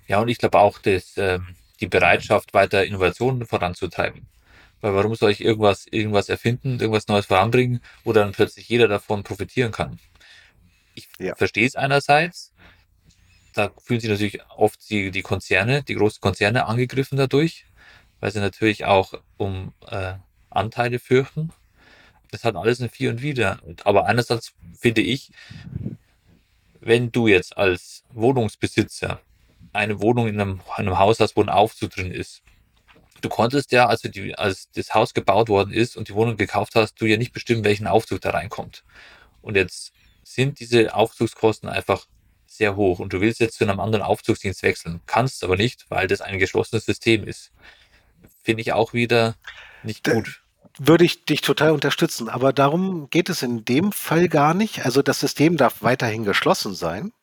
[0.08, 1.40] Ja, und ich glaube auch, dass äh,
[1.80, 4.28] die Bereitschaft, weiter Innovationen voranzutreiben.
[4.82, 9.24] Weil warum soll ich irgendwas, irgendwas erfinden, irgendwas Neues voranbringen, wo dann plötzlich jeder davon
[9.24, 10.00] profitieren kann?
[10.96, 11.36] Ich ja.
[11.36, 12.54] verstehe es einerseits,
[13.56, 17.66] da fühlen sich natürlich oft die, die Konzerne, die großen Konzerne angegriffen dadurch,
[18.20, 20.16] weil sie natürlich auch um äh,
[20.50, 21.52] Anteile fürchten.
[22.32, 23.60] Das hat alles ein Vier und Wider.
[23.86, 25.32] Aber einerseits finde ich,
[26.82, 29.22] wenn du jetzt als Wohnungsbesitzer
[29.72, 32.44] eine Wohnung in einem, einem Haus hast, wo ein Aufzug drin ist,
[33.22, 36.76] du konntest ja, als, die, als das Haus gebaut worden ist und die Wohnung gekauft
[36.76, 38.84] hast, du ja nicht bestimmen, welchen Aufzug da reinkommt.
[39.42, 39.94] Und jetzt
[40.24, 42.06] sind diese Aufzugskosten einfach
[42.58, 46.08] sehr hoch und du willst jetzt zu einem anderen Aufzugsdienst wechseln, kannst aber nicht, weil
[46.08, 47.52] das ein geschlossenes System ist.
[48.44, 49.36] Finde ich auch wieder
[49.84, 50.42] nicht gut.
[50.78, 54.86] Würde ich dich total unterstützen, aber darum geht es in dem Fall gar nicht.
[54.86, 57.14] Also das System darf weiterhin geschlossen sein.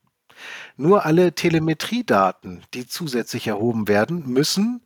[0.77, 4.81] Nur alle Telemetriedaten, die zusätzlich erhoben werden, müssen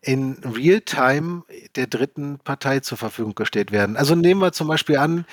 [0.00, 1.44] in Realtime
[1.76, 3.96] der dritten Partei zur Verfügung gestellt werden.
[3.96, 5.26] Also nehmen wir zum Beispiel an,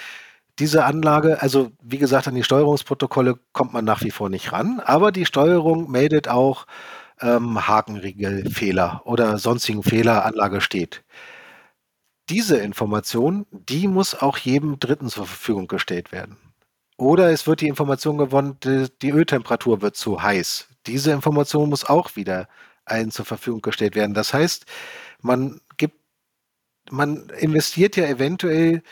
[0.59, 4.79] diese Anlage, also wie gesagt, an die Steuerungsprotokolle kommt man nach wie vor nicht ran,
[4.79, 6.65] aber die Steuerung meldet auch
[7.21, 11.03] ähm, Hakenriegelfehler oder sonstigen Fehler, Anlage steht.
[12.29, 16.37] Diese Information, die muss auch jedem Dritten zur Verfügung gestellt werden.
[16.97, 20.67] Oder es wird die Information gewonnen, die, die Öltemperatur wird zu heiß.
[20.85, 22.47] Diese Information muss auch wieder
[22.85, 24.13] allen zur Verfügung gestellt werden.
[24.13, 24.65] Das heißt,
[25.21, 25.97] man gibt,
[26.91, 28.83] man investiert ja eventuell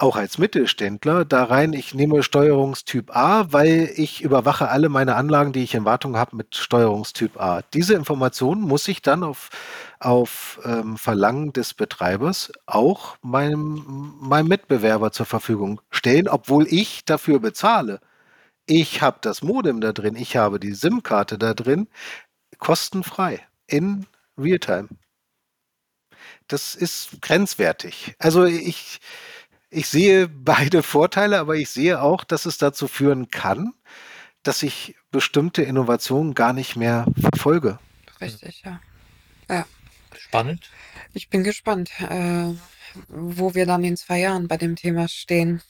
[0.00, 5.52] auch als Mittelständler da rein, ich nehme Steuerungstyp A, weil ich überwache alle meine Anlagen,
[5.52, 7.62] die ich in Wartung habe, mit Steuerungstyp A.
[7.74, 9.50] Diese Information muss ich dann auf,
[9.98, 17.38] auf ähm, Verlangen des Betreibers auch meinem, meinem Mitbewerber zur Verfügung stellen, obwohl ich dafür
[17.38, 18.00] bezahle.
[18.66, 21.88] Ich habe das Modem da drin, ich habe die SIM-Karte da drin,
[22.58, 24.06] kostenfrei in
[24.38, 24.88] Realtime.
[26.48, 28.14] Das ist grenzwertig.
[28.18, 29.00] Also ich,
[29.70, 33.72] ich sehe beide Vorteile, aber ich sehe auch, dass es dazu führen kann,
[34.42, 37.78] dass ich bestimmte Innovationen gar nicht mehr verfolge.
[38.20, 38.80] Richtig, ja.
[39.48, 39.66] ja.
[40.16, 40.70] Spannend.
[41.12, 42.54] Ich bin gespannt, äh,
[43.08, 45.62] wo wir dann in zwei Jahren bei dem Thema stehen.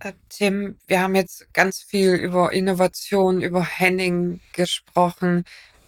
[0.00, 5.44] Äh, Tim, wir haben jetzt ganz viel über Innovation, über Henning gesprochen.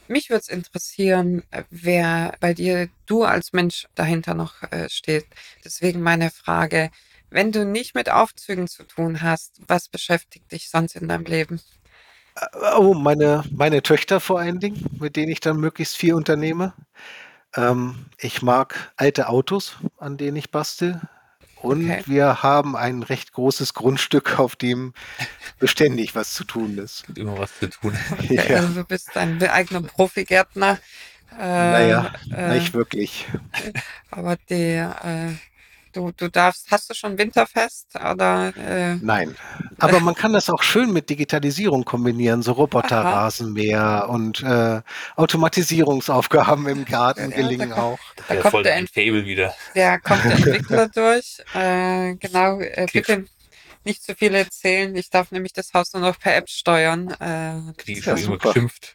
[0.09, 5.26] Mich würde es interessieren, äh, wer bei dir, du als Mensch dahinter noch äh, steht.
[5.64, 6.90] Deswegen meine Frage,
[7.30, 11.61] wenn du nicht mit Aufzügen zu tun hast, was beschäftigt dich sonst in deinem Leben?
[12.36, 16.74] Äh, oh, meine, meine Töchter vor allen Dingen, mit denen ich dann möglichst viel unternehme.
[17.57, 21.00] Ähm, ich mag alte Autos, an denen ich bastel.
[21.64, 22.02] Und okay.
[22.06, 24.92] wir haben ein recht großes Grundstück, auf dem
[25.58, 27.04] beständig was zu tun ist.
[27.16, 27.96] Immer was zu tun.
[28.28, 28.42] ja.
[28.42, 30.78] Also du bist ein eigener Profigärtner.
[31.32, 33.26] Äh, naja, äh, nicht wirklich.
[34.10, 35.53] Aber der, äh,
[35.95, 38.53] Du, du darfst, hast du schon Winterfest oder?
[38.57, 38.97] Äh?
[38.97, 39.36] Nein,
[39.78, 44.82] aber man kann das auch schön mit Digitalisierung kombinieren, so Roboterrasenmäher und äh,
[45.14, 48.24] Automatisierungsaufgaben im Garten ja, gelingen da kommt, auch.
[48.28, 49.55] Da kommt voll der ein Fable wieder.
[49.74, 51.38] Ja, kommt der Entwickler durch.
[51.55, 53.26] Äh, genau, äh, bitte
[53.84, 54.97] nicht zu viel erzählen.
[54.97, 57.11] Ich darf nämlich das Haus nur noch per App steuern.
[57.20, 58.95] Äh, Die schon immer geschimpft.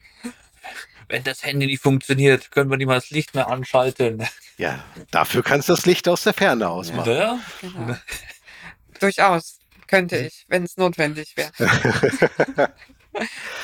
[1.10, 4.26] Wenn das Handy nicht funktioniert, können wir nicht mal das Licht mehr anschalten.
[4.58, 7.12] Ja, dafür kannst du das Licht aus der Ferne ausmachen.
[7.12, 7.96] Ja, genau.
[9.00, 11.52] Durchaus könnte ich, wenn es notwendig wäre.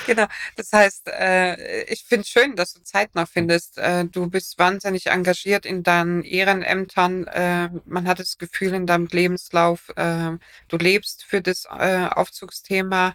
[0.08, 0.26] genau.
[0.56, 3.78] Das heißt, äh, ich finde es schön, dass du Zeit noch findest.
[3.78, 7.28] Äh, du bist wahnsinnig engagiert in deinen Ehrenämtern.
[7.28, 10.32] Äh, man hat das Gefühl in deinem Lebenslauf, äh,
[10.68, 13.14] du lebst für das äh, Aufzugsthema.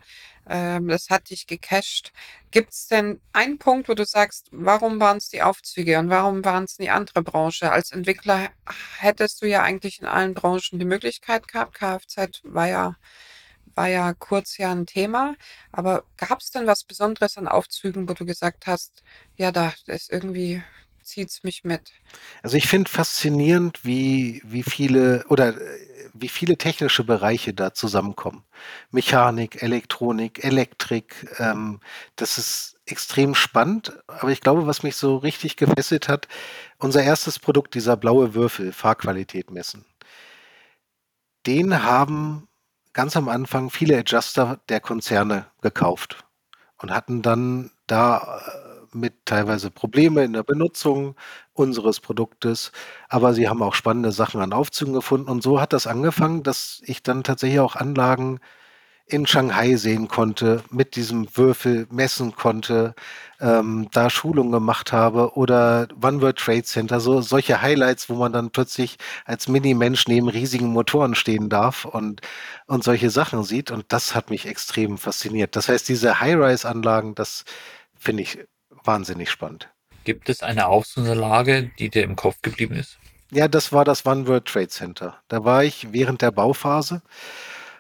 [0.49, 2.13] Ähm, das hat dich gecasht.
[2.51, 6.45] Gibt es denn einen Punkt, wo du sagst, warum waren es die Aufzüge und warum
[6.45, 7.71] waren es die andere Branche?
[7.71, 8.51] Als Entwickler
[8.99, 11.75] hättest du ja eigentlich in allen Branchen die Möglichkeit gehabt.
[11.79, 12.97] Kfz war ja
[13.77, 15.37] war ja kurz ja ein Thema,
[15.71, 19.05] aber gab es denn was Besonderes an Aufzügen, wo du gesagt hast,
[19.37, 20.63] ja, da ist irgendwie
[21.11, 21.93] zieht's mich mit?
[22.43, 25.79] Also ich finde faszinierend, wie, wie viele oder äh,
[26.15, 28.45] wie viele technische Bereiche da zusammenkommen.
[28.91, 31.81] Mechanik, Elektronik, Elektrik, ähm,
[32.17, 33.93] das ist extrem spannend.
[34.07, 36.29] Aber ich glaube, was mich so richtig gefesselt hat,
[36.79, 39.85] unser erstes Produkt, dieser blaue Würfel, Fahrqualität messen.
[41.47, 42.49] Den haben
[42.93, 46.25] ganz am Anfang viele Adjuster der Konzerne gekauft
[46.79, 51.17] und hatten dann da äh, mit teilweise Probleme in der Benutzung
[51.53, 52.73] unseres Produktes,
[53.09, 56.81] aber sie haben auch spannende Sachen an Aufzügen gefunden und so hat das angefangen, dass
[56.85, 58.41] ich dann tatsächlich auch Anlagen
[59.13, 62.95] in Shanghai sehen konnte, mit diesem Würfel messen konnte,
[63.41, 68.33] ähm, da Schulungen gemacht habe oder One World Trade Center, so solche Highlights, wo man
[68.33, 72.21] dann plötzlich als Mini-Mensch neben riesigen Motoren stehen darf und,
[72.67, 73.71] und solche Sachen sieht.
[73.71, 75.57] Und das hat mich extrem fasziniert.
[75.57, 77.45] Das heißt, diese High-Rise-Anlagen, das
[77.99, 78.39] finde ich
[78.85, 79.69] wahnsinnig spannend.
[80.05, 82.99] Gibt es eine Aufzugsanlage, die dir im Kopf geblieben ist?
[83.31, 85.19] Ja, das war das One World Trade Center.
[85.29, 87.03] Da war ich während der Bauphase.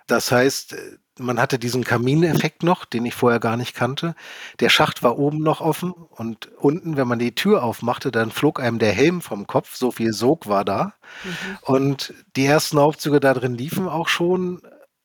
[0.06, 0.76] Das heißt,
[1.18, 4.14] man hatte diesen Kamineffekt noch, den ich vorher gar nicht kannte.
[4.58, 8.60] Der Schacht war oben noch offen und unten, wenn man die Tür aufmachte, dann flog
[8.60, 9.76] einem der Helm vom Kopf.
[9.76, 10.94] So viel Sog war da.
[11.24, 11.58] Mhm.
[11.62, 14.62] Und die ersten Aufzüge da drin liefen auch schon,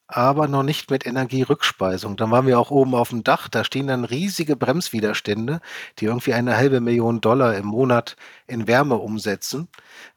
[0.08, 2.16] aber noch nicht mit Energierückspeisung.
[2.16, 5.62] Dann waren wir auch oben auf dem Dach, da stehen dann riesige Bremswiderstände,
[6.00, 8.16] die irgendwie eine halbe Million Dollar im Monat
[8.48, 9.68] in Wärme umsetzen,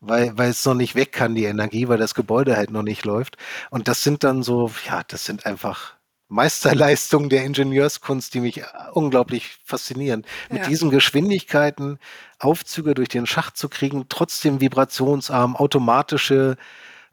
[0.01, 3.05] weil, weil es noch nicht weg kann, die Energie, weil das Gebäude halt noch nicht
[3.05, 3.37] läuft.
[3.71, 5.95] Und das sind dann so, ja, das sind einfach
[6.29, 8.63] Meisterleistungen der Ingenieurskunst, die mich
[8.93, 10.27] unglaublich faszinieren.
[10.51, 10.69] Mit ja.
[10.69, 11.99] diesen Geschwindigkeiten
[12.39, 16.57] Aufzüge durch den Schacht zu kriegen, trotzdem vibrationsarm, automatische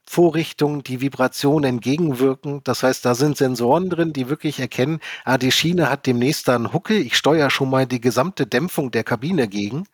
[0.08, 2.62] Vorrichtungen, die Vibration entgegenwirken.
[2.64, 6.56] Das heißt, da sind Sensoren drin, die wirklich erkennen, ah, die Schiene hat demnächst da
[6.56, 6.98] einen Huckel.
[6.98, 9.88] Ich steuere schon mal die gesamte Dämpfung der Kabine gegen,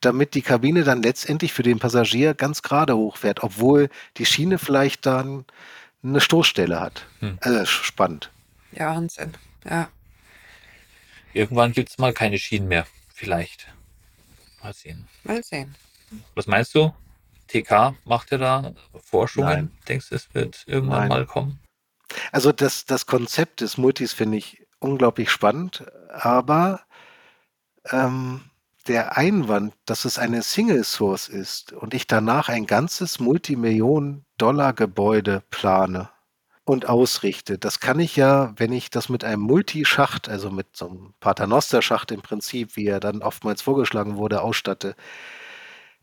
[0.00, 5.04] damit die Kabine dann letztendlich für den Passagier ganz gerade hochfährt, obwohl die Schiene vielleicht
[5.06, 5.44] dann
[6.02, 7.06] eine Stoßstelle hat.
[7.20, 7.38] Hm.
[7.40, 8.30] Also spannend.
[8.72, 9.34] Ja, Wahnsinn.
[9.68, 9.88] Ja.
[11.32, 12.86] Irgendwann gibt es mal keine Schienen mehr.
[13.14, 13.66] Vielleicht.
[14.62, 15.06] Mal sehen.
[15.24, 15.74] Mal sehen.
[16.34, 16.92] Was meinst du?
[17.48, 18.72] TK macht ja da
[19.02, 19.48] Forschungen.
[19.48, 19.70] Nein.
[19.88, 21.08] Denkst du, es wird irgendwann Nein.
[21.08, 21.58] mal kommen?
[22.32, 26.80] Also das, das Konzept des Multis finde ich unglaublich spannend, aber
[27.90, 28.42] ähm,
[28.86, 36.10] der Einwand, dass es eine Single Source ist und ich danach ein ganzes Multimillionen-Dollar-Gebäude plane
[36.64, 40.88] und ausrichte, das kann ich ja, wenn ich das mit einem Multischacht, also mit so
[40.88, 44.94] einem Paternoster-Schacht im Prinzip, wie er dann oftmals vorgeschlagen wurde, ausstatte,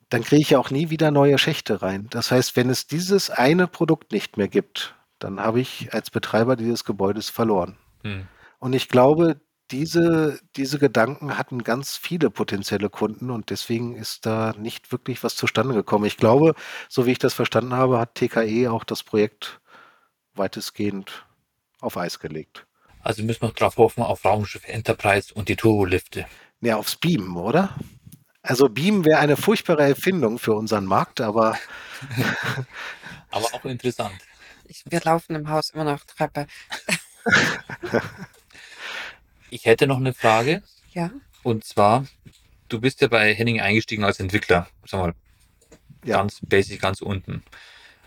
[0.09, 2.07] dann kriege ich ja auch nie wieder neue Schächte rein.
[2.11, 6.55] Das heißt, wenn es dieses eine Produkt nicht mehr gibt, dann habe ich als Betreiber
[6.55, 7.77] dieses Gebäudes verloren.
[8.03, 8.27] Hm.
[8.59, 9.41] Und ich glaube,
[9.71, 15.35] diese, diese Gedanken hatten ganz viele potenzielle Kunden und deswegen ist da nicht wirklich was
[15.35, 16.05] zustande gekommen.
[16.05, 16.53] Ich glaube,
[16.87, 19.59] so wie ich das verstanden habe, hat TKE auch das Projekt
[20.35, 21.25] weitestgehend
[21.79, 22.67] auf Eis gelegt.
[23.01, 26.25] Also müssen wir darauf hoffen, auf Raumschiff Enterprise und die Turbolifte.
[26.61, 27.75] Ja, aufs Beamen, oder?
[28.45, 31.57] Also Beam wäre eine furchtbare Erfindung für unseren Markt, aber.
[33.31, 34.13] aber auch interessant.
[34.67, 36.45] Ich, wir laufen im Haus immer noch Treppe.
[39.49, 40.61] ich hätte noch eine Frage.
[40.93, 41.09] Ja.
[41.41, 42.05] Und zwar,
[42.69, 45.13] du bist ja bei Henning eingestiegen als Entwickler, sag mal,
[46.03, 46.17] ja.
[46.17, 47.43] ganz basic, ganz unten.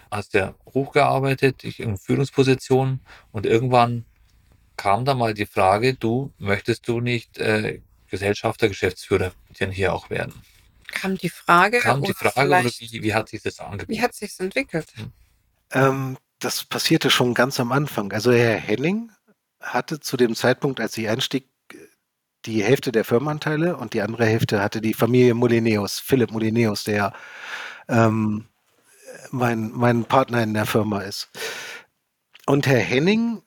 [0.09, 3.01] Hast ja hochgearbeitet, in Führungsposition
[3.33, 4.05] und irgendwann
[4.77, 10.11] kam da mal die Frage, du möchtest du nicht äh, Gesellschafter, Geschäftsführer dann hier auch
[10.11, 10.35] werden.
[10.89, 11.81] Kam die Frage?
[11.81, 13.91] Kam die Frage oder wie, wie hat sich das angeboten?
[13.91, 14.89] Wie hat sich entwickelt?
[14.95, 15.13] Hm.
[15.73, 18.13] Ähm, das passierte schon ganz am Anfang.
[18.13, 19.11] Also Herr Henning
[19.61, 21.49] hatte zu dem Zeitpunkt, als ich einstieg,
[22.47, 27.13] die Hälfte der Firmenanteile und die andere Hälfte hatte die Familie Molineus, Philipp Molineus, der
[27.89, 28.47] ähm,
[29.31, 31.29] mein, mein Partner in der Firma ist.
[32.47, 33.43] Und Herr Henning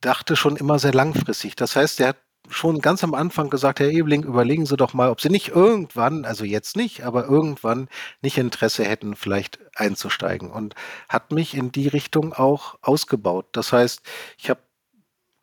[0.00, 1.56] dachte schon immer sehr langfristig.
[1.56, 5.10] Das heißt, er hat schon ganz am Anfang gesagt, Herr Ebeling, überlegen Sie doch mal,
[5.10, 7.88] ob Sie nicht irgendwann, also jetzt nicht, aber irgendwann
[8.22, 10.74] nicht Interesse hätten, vielleicht einzusteigen und
[11.08, 13.46] hat mich in die Richtung auch ausgebaut.
[13.52, 14.02] Das heißt,
[14.38, 14.60] ich habe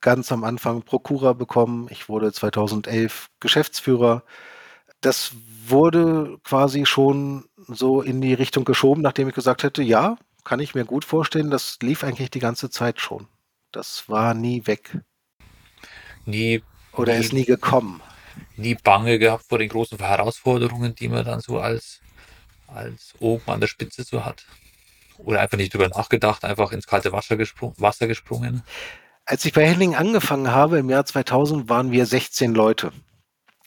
[0.01, 4.23] ganz am Anfang Prokura bekommen, ich wurde 2011 Geschäftsführer.
[5.01, 5.31] Das
[5.65, 10.75] wurde quasi schon so in die Richtung geschoben, nachdem ich gesagt hätte, ja, kann ich
[10.75, 13.27] mir gut vorstellen, das lief eigentlich die ganze Zeit schon.
[13.71, 14.99] Das war nie weg.
[16.25, 16.61] Nie
[16.95, 18.01] oder nie, ist nie gekommen?
[18.55, 21.99] Nie Bange gehabt vor den großen Herausforderungen, die man dann so als,
[22.67, 24.45] als oben an der Spitze so hat?
[25.17, 28.63] Oder einfach nicht drüber nachgedacht, einfach ins kalte Wasser, gesprung, Wasser gesprungen?
[29.25, 32.91] Als ich bei Henning angefangen habe im Jahr 2000, waren wir 16 Leute.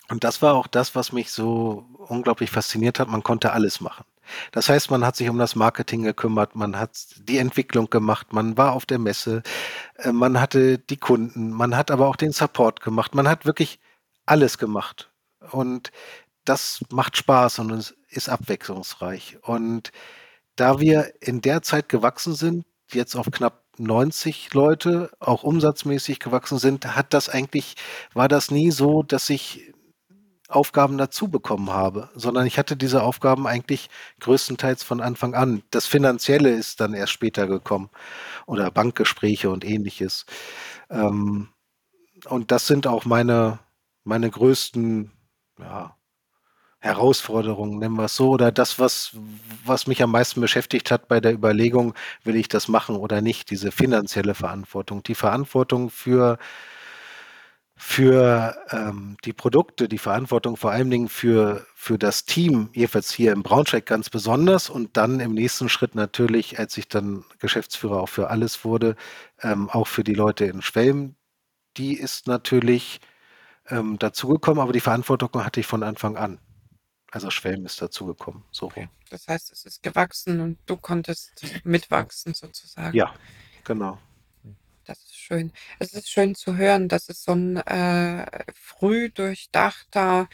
[0.08, 3.08] Und das war auch das, was mich so unglaublich fasziniert hat.
[3.08, 4.04] Man konnte alles machen.
[4.52, 6.92] Das heißt, man hat sich um das Marketing gekümmert, man hat
[7.28, 9.42] die Entwicklung gemacht, man war auf der Messe,
[9.96, 13.78] äh, man hatte die Kunden, man hat aber auch den Support gemacht, man hat wirklich
[14.26, 15.10] alles gemacht.
[15.50, 15.92] Und
[16.44, 19.38] das macht Spaß und es ist abwechslungsreich.
[19.42, 19.92] Und
[20.56, 26.58] da wir in der Zeit gewachsen sind, jetzt auf knapp 90 Leute, auch umsatzmäßig gewachsen
[26.58, 27.74] sind, hat das eigentlich,
[28.14, 29.72] war das nie so, dass ich
[30.48, 33.90] Aufgaben dazu bekommen habe, sondern ich hatte diese Aufgaben eigentlich
[34.20, 35.62] größtenteils von Anfang an.
[35.70, 37.90] Das Finanzielle ist dann erst später gekommen
[38.46, 40.24] oder Bankgespräche und ähnliches.
[40.88, 41.48] Ähm,
[42.28, 43.58] und das sind auch meine,
[44.04, 45.10] meine größten
[45.58, 45.96] ja,
[46.78, 49.16] Herausforderungen, nennen wir es so, oder das, was,
[49.64, 53.50] was mich am meisten beschäftigt hat bei der Überlegung, will ich das machen oder nicht,
[53.50, 56.38] diese finanzielle Verantwortung, die Verantwortung für
[57.78, 63.32] für ähm, die Produkte, die Verantwortung vor allen Dingen für, für das Team, jedenfalls hier
[63.32, 68.08] im Braunschweig ganz besonders und dann im nächsten Schritt natürlich, als ich dann Geschäftsführer auch
[68.08, 68.96] für alles wurde,
[69.42, 71.16] ähm, auch für die Leute in Schwelm,
[71.76, 73.00] die ist natürlich
[73.68, 76.38] ähm, dazugekommen, aber die Verantwortung hatte ich von Anfang an.
[77.10, 78.42] Also Schwelm ist dazugekommen.
[78.52, 78.66] So.
[78.66, 78.88] Okay.
[79.10, 82.96] Das heißt, es ist gewachsen und du konntest mitwachsen sozusagen.
[82.96, 83.14] Ja,
[83.64, 83.98] genau.
[84.86, 85.52] Das ist schön.
[85.80, 88.24] Es ist schön zu hören, dass es so ein äh,
[88.54, 90.28] früh durchdachter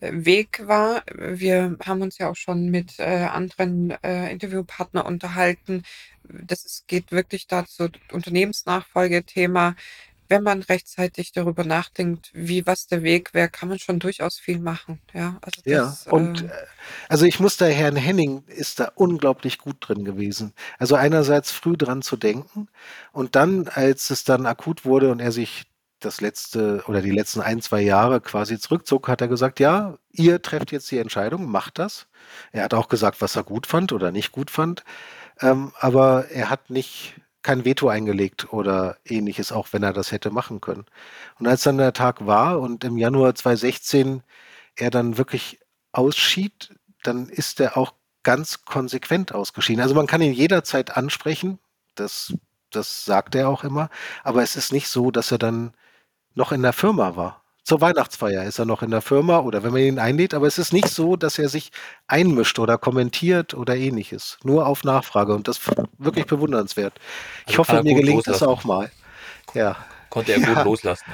[0.00, 1.02] äh, Weg war.
[1.14, 5.84] Wir haben uns ja auch schon mit äh, anderen äh, Interviewpartnern unterhalten.
[6.24, 9.74] Das ist, geht wirklich dazu, Unternehmensnachfolgethema
[10.28, 14.58] wenn man rechtzeitig darüber nachdenkt, wie was der Weg wäre, kann man schon durchaus viel
[14.58, 15.00] machen.
[15.12, 16.50] Ja, also das, ja und äh,
[17.08, 20.52] also ich muss da Herrn Henning ist da unglaublich gut drin gewesen.
[20.78, 22.68] Also einerseits früh dran zu denken
[23.12, 25.66] und dann, als es dann akut wurde und er sich
[26.00, 30.42] das letzte oder die letzten ein, zwei Jahre quasi zurückzog, hat er gesagt, ja, ihr
[30.42, 32.06] trefft jetzt die Entscheidung, macht das.
[32.52, 34.84] Er hat auch gesagt, was er gut fand oder nicht gut fand.
[35.40, 37.14] Ähm, aber er hat nicht
[37.44, 40.86] kein Veto eingelegt oder ähnliches, auch wenn er das hätte machen können.
[41.38, 44.22] Und als dann der Tag war und im Januar 2016
[44.76, 45.60] er dann wirklich
[45.92, 46.74] ausschied,
[47.04, 47.92] dann ist er auch
[48.24, 49.82] ganz konsequent ausgeschieden.
[49.82, 51.58] Also man kann ihn jederzeit ansprechen,
[51.94, 52.34] das,
[52.70, 53.90] das sagt er auch immer,
[54.24, 55.74] aber es ist nicht so, dass er dann
[56.34, 59.72] noch in der Firma war zur Weihnachtsfeier ist er noch in der Firma oder wenn
[59.72, 61.72] man ihn einlädt, aber es ist nicht so, dass er sich
[62.06, 64.38] einmischt oder kommentiert oder ähnliches.
[64.44, 66.92] Nur auf Nachfrage und das ist wirklich bewundernswert.
[67.46, 68.40] Ich also hoffe, mir gelingt loslassen.
[68.40, 68.90] das auch mal.
[69.54, 69.76] Ja.
[70.10, 70.52] Konnte er ja.
[70.54, 71.10] gut loslassen.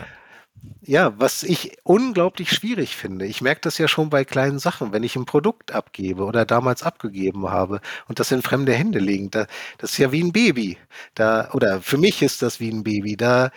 [0.82, 3.26] Ja, was ich unglaublich schwierig finde.
[3.26, 6.82] Ich merke das ja schon bei kleinen Sachen, wenn ich ein Produkt abgebe oder damals
[6.82, 9.30] abgegeben habe und das in fremde Hände legen.
[9.30, 9.46] Da,
[9.78, 10.76] das ist ja wie ein Baby.
[11.14, 13.16] Da, oder für mich ist das wie ein Baby.
[13.16, 13.50] Da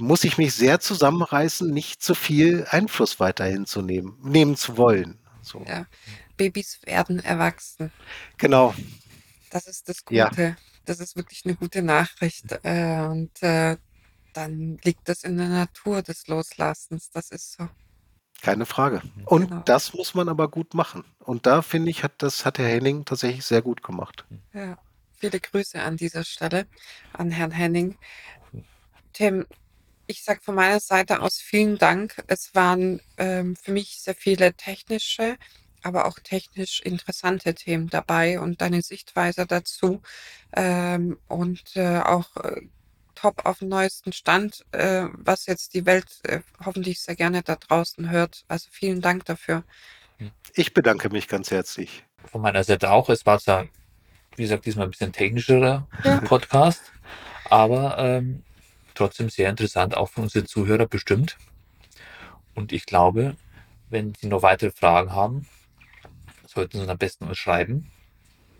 [0.00, 5.18] muss ich mich sehr zusammenreißen, nicht zu viel Einfluss weiterhin zu nehmen, nehmen zu wollen.
[5.42, 5.64] So.
[5.66, 5.86] Ja,
[6.36, 7.92] Babys werden erwachsen.
[8.38, 8.74] Genau.
[9.50, 10.16] Das ist das Gute.
[10.16, 10.56] Ja.
[10.84, 12.58] Das ist wirklich eine gute Nachricht.
[12.62, 13.76] Äh, und äh,
[14.32, 17.10] dann liegt das in der Natur des Loslassens.
[17.10, 17.68] Das ist so.
[18.42, 19.02] Keine Frage.
[19.26, 19.62] Und genau.
[19.66, 21.04] das muss man aber gut machen.
[21.18, 24.24] Und da finde ich, hat das hat Herr Henning tatsächlich sehr gut gemacht.
[24.54, 24.78] Ja,
[25.18, 26.66] viele Grüße an dieser Stelle
[27.12, 27.98] an Herrn Henning.
[29.12, 29.46] Tim,
[30.10, 32.22] ich sage von meiner Seite aus vielen Dank.
[32.26, 35.36] Es waren ähm, für mich sehr viele technische,
[35.82, 40.02] aber auch technisch interessante Themen dabei und deine Sichtweise dazu
[40.52, 42.62] ähm, und äh, auch äh,
[43.14, 47.56] top auf dem neuesten Stand, äh, was jetzt die Welt äh, hoffentlich sehr gerne da
[47.56, 48.44] draußen hört.
[48.48, 49.62] Also vielen Dank dafür.
[50.54, 52.04] Ich bedanke mich ganz herzlich.
[52.24, 53.08] Von meiner Seite auch.
[53.08, 53.66] Es war zwar
[54.36, 56.20] Wie gesagt, diesmal ein bisschen technischerer Ja.
[56.20, 56.82] Podcast,
[57.48, 58.42] aber ähm,
[59.00, 61.38] trotzdem sehr interessant, auch für unsere Zuhörer bestimmt.
[62.54, 63.36] Und ich glaube,
[63.88, 65.48] wenn Sie noch weitere Fragen haben,
[66.46, 67.90] sollten Sie uns am besten uns schreiben.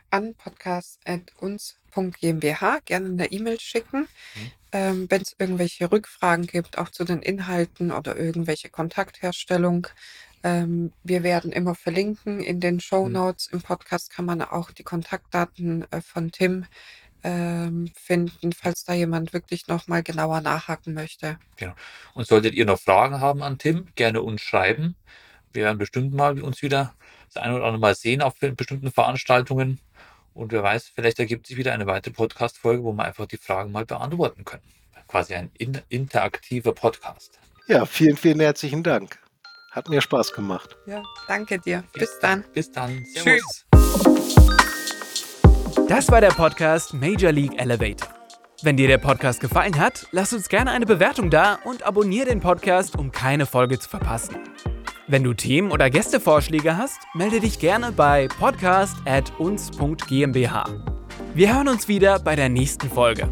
[0.08, 4.08] An podcast.uns.gmbH gerne eine E-Mail schicken.
[4.34, 4.50] Mhm.
[4.72, 9.88] Ähm, Wenn es irgendwelche Rückfragen gibt, auch zu den Inhalten oder irgendwelche Kontaktherstellung.
[10.42, 13.48] Ähm, wir werden immer verlinken in den Show Notes.
[13.52, 16.64] Im Podcast kann man auch die Kontaktdaten äh, von Tim
[17.22, 21.38] ähm, finden, falls da jemand wirklich nochmal genauer nachhaken möchte.
[22.14, 24.96] Und solltet ihr noch Fragen haben an Tim, gerne uns schreiben.
[25.52, 26.94] Wir werden bestimmt mal uns wieder
[27.32, 29.80] das eine oder andere Mal sehen auf bestimmten Veranstaltungen.
[30.34, 33.72] Und wer weiß, vielleicht ergibt sich wieder eine weitere Podcast-Folge, wo wir einfach die Fragen
[33.72, 34.62] mal beantworten können.
[35.08, 37.38] Quasi ein in interaktiver Podcast.
[37.66, 39.18] Ja, vielen, vielen herzlichen Dank.
[39.72, 40.76] Hat mir Spaß gemacht.
[40.86, 41.84] Ja, danke dir.
[41.92, 42.44] Bis dann.
[42.52, 43.04] Bis dann.
[43.14, 43.66] Tschüss.
[45.90, 48.08] Das war der Podcast Major League Elevator.
[48.62, 52.38] Wenn dir der Podcast gefallen hat, lass uns gerne eine Bewertung da und abonniere den
[52.38, 54.36] Podcast, um keine Folge zu verpassen.
[55.08, 60.64] Wenn du Themen oder Gästevorschläge hast, melde dich gerne bei podcast@uns.gmbH.
[61.34, 63.28] Wir hören uns wieder bei der nächsten Folge.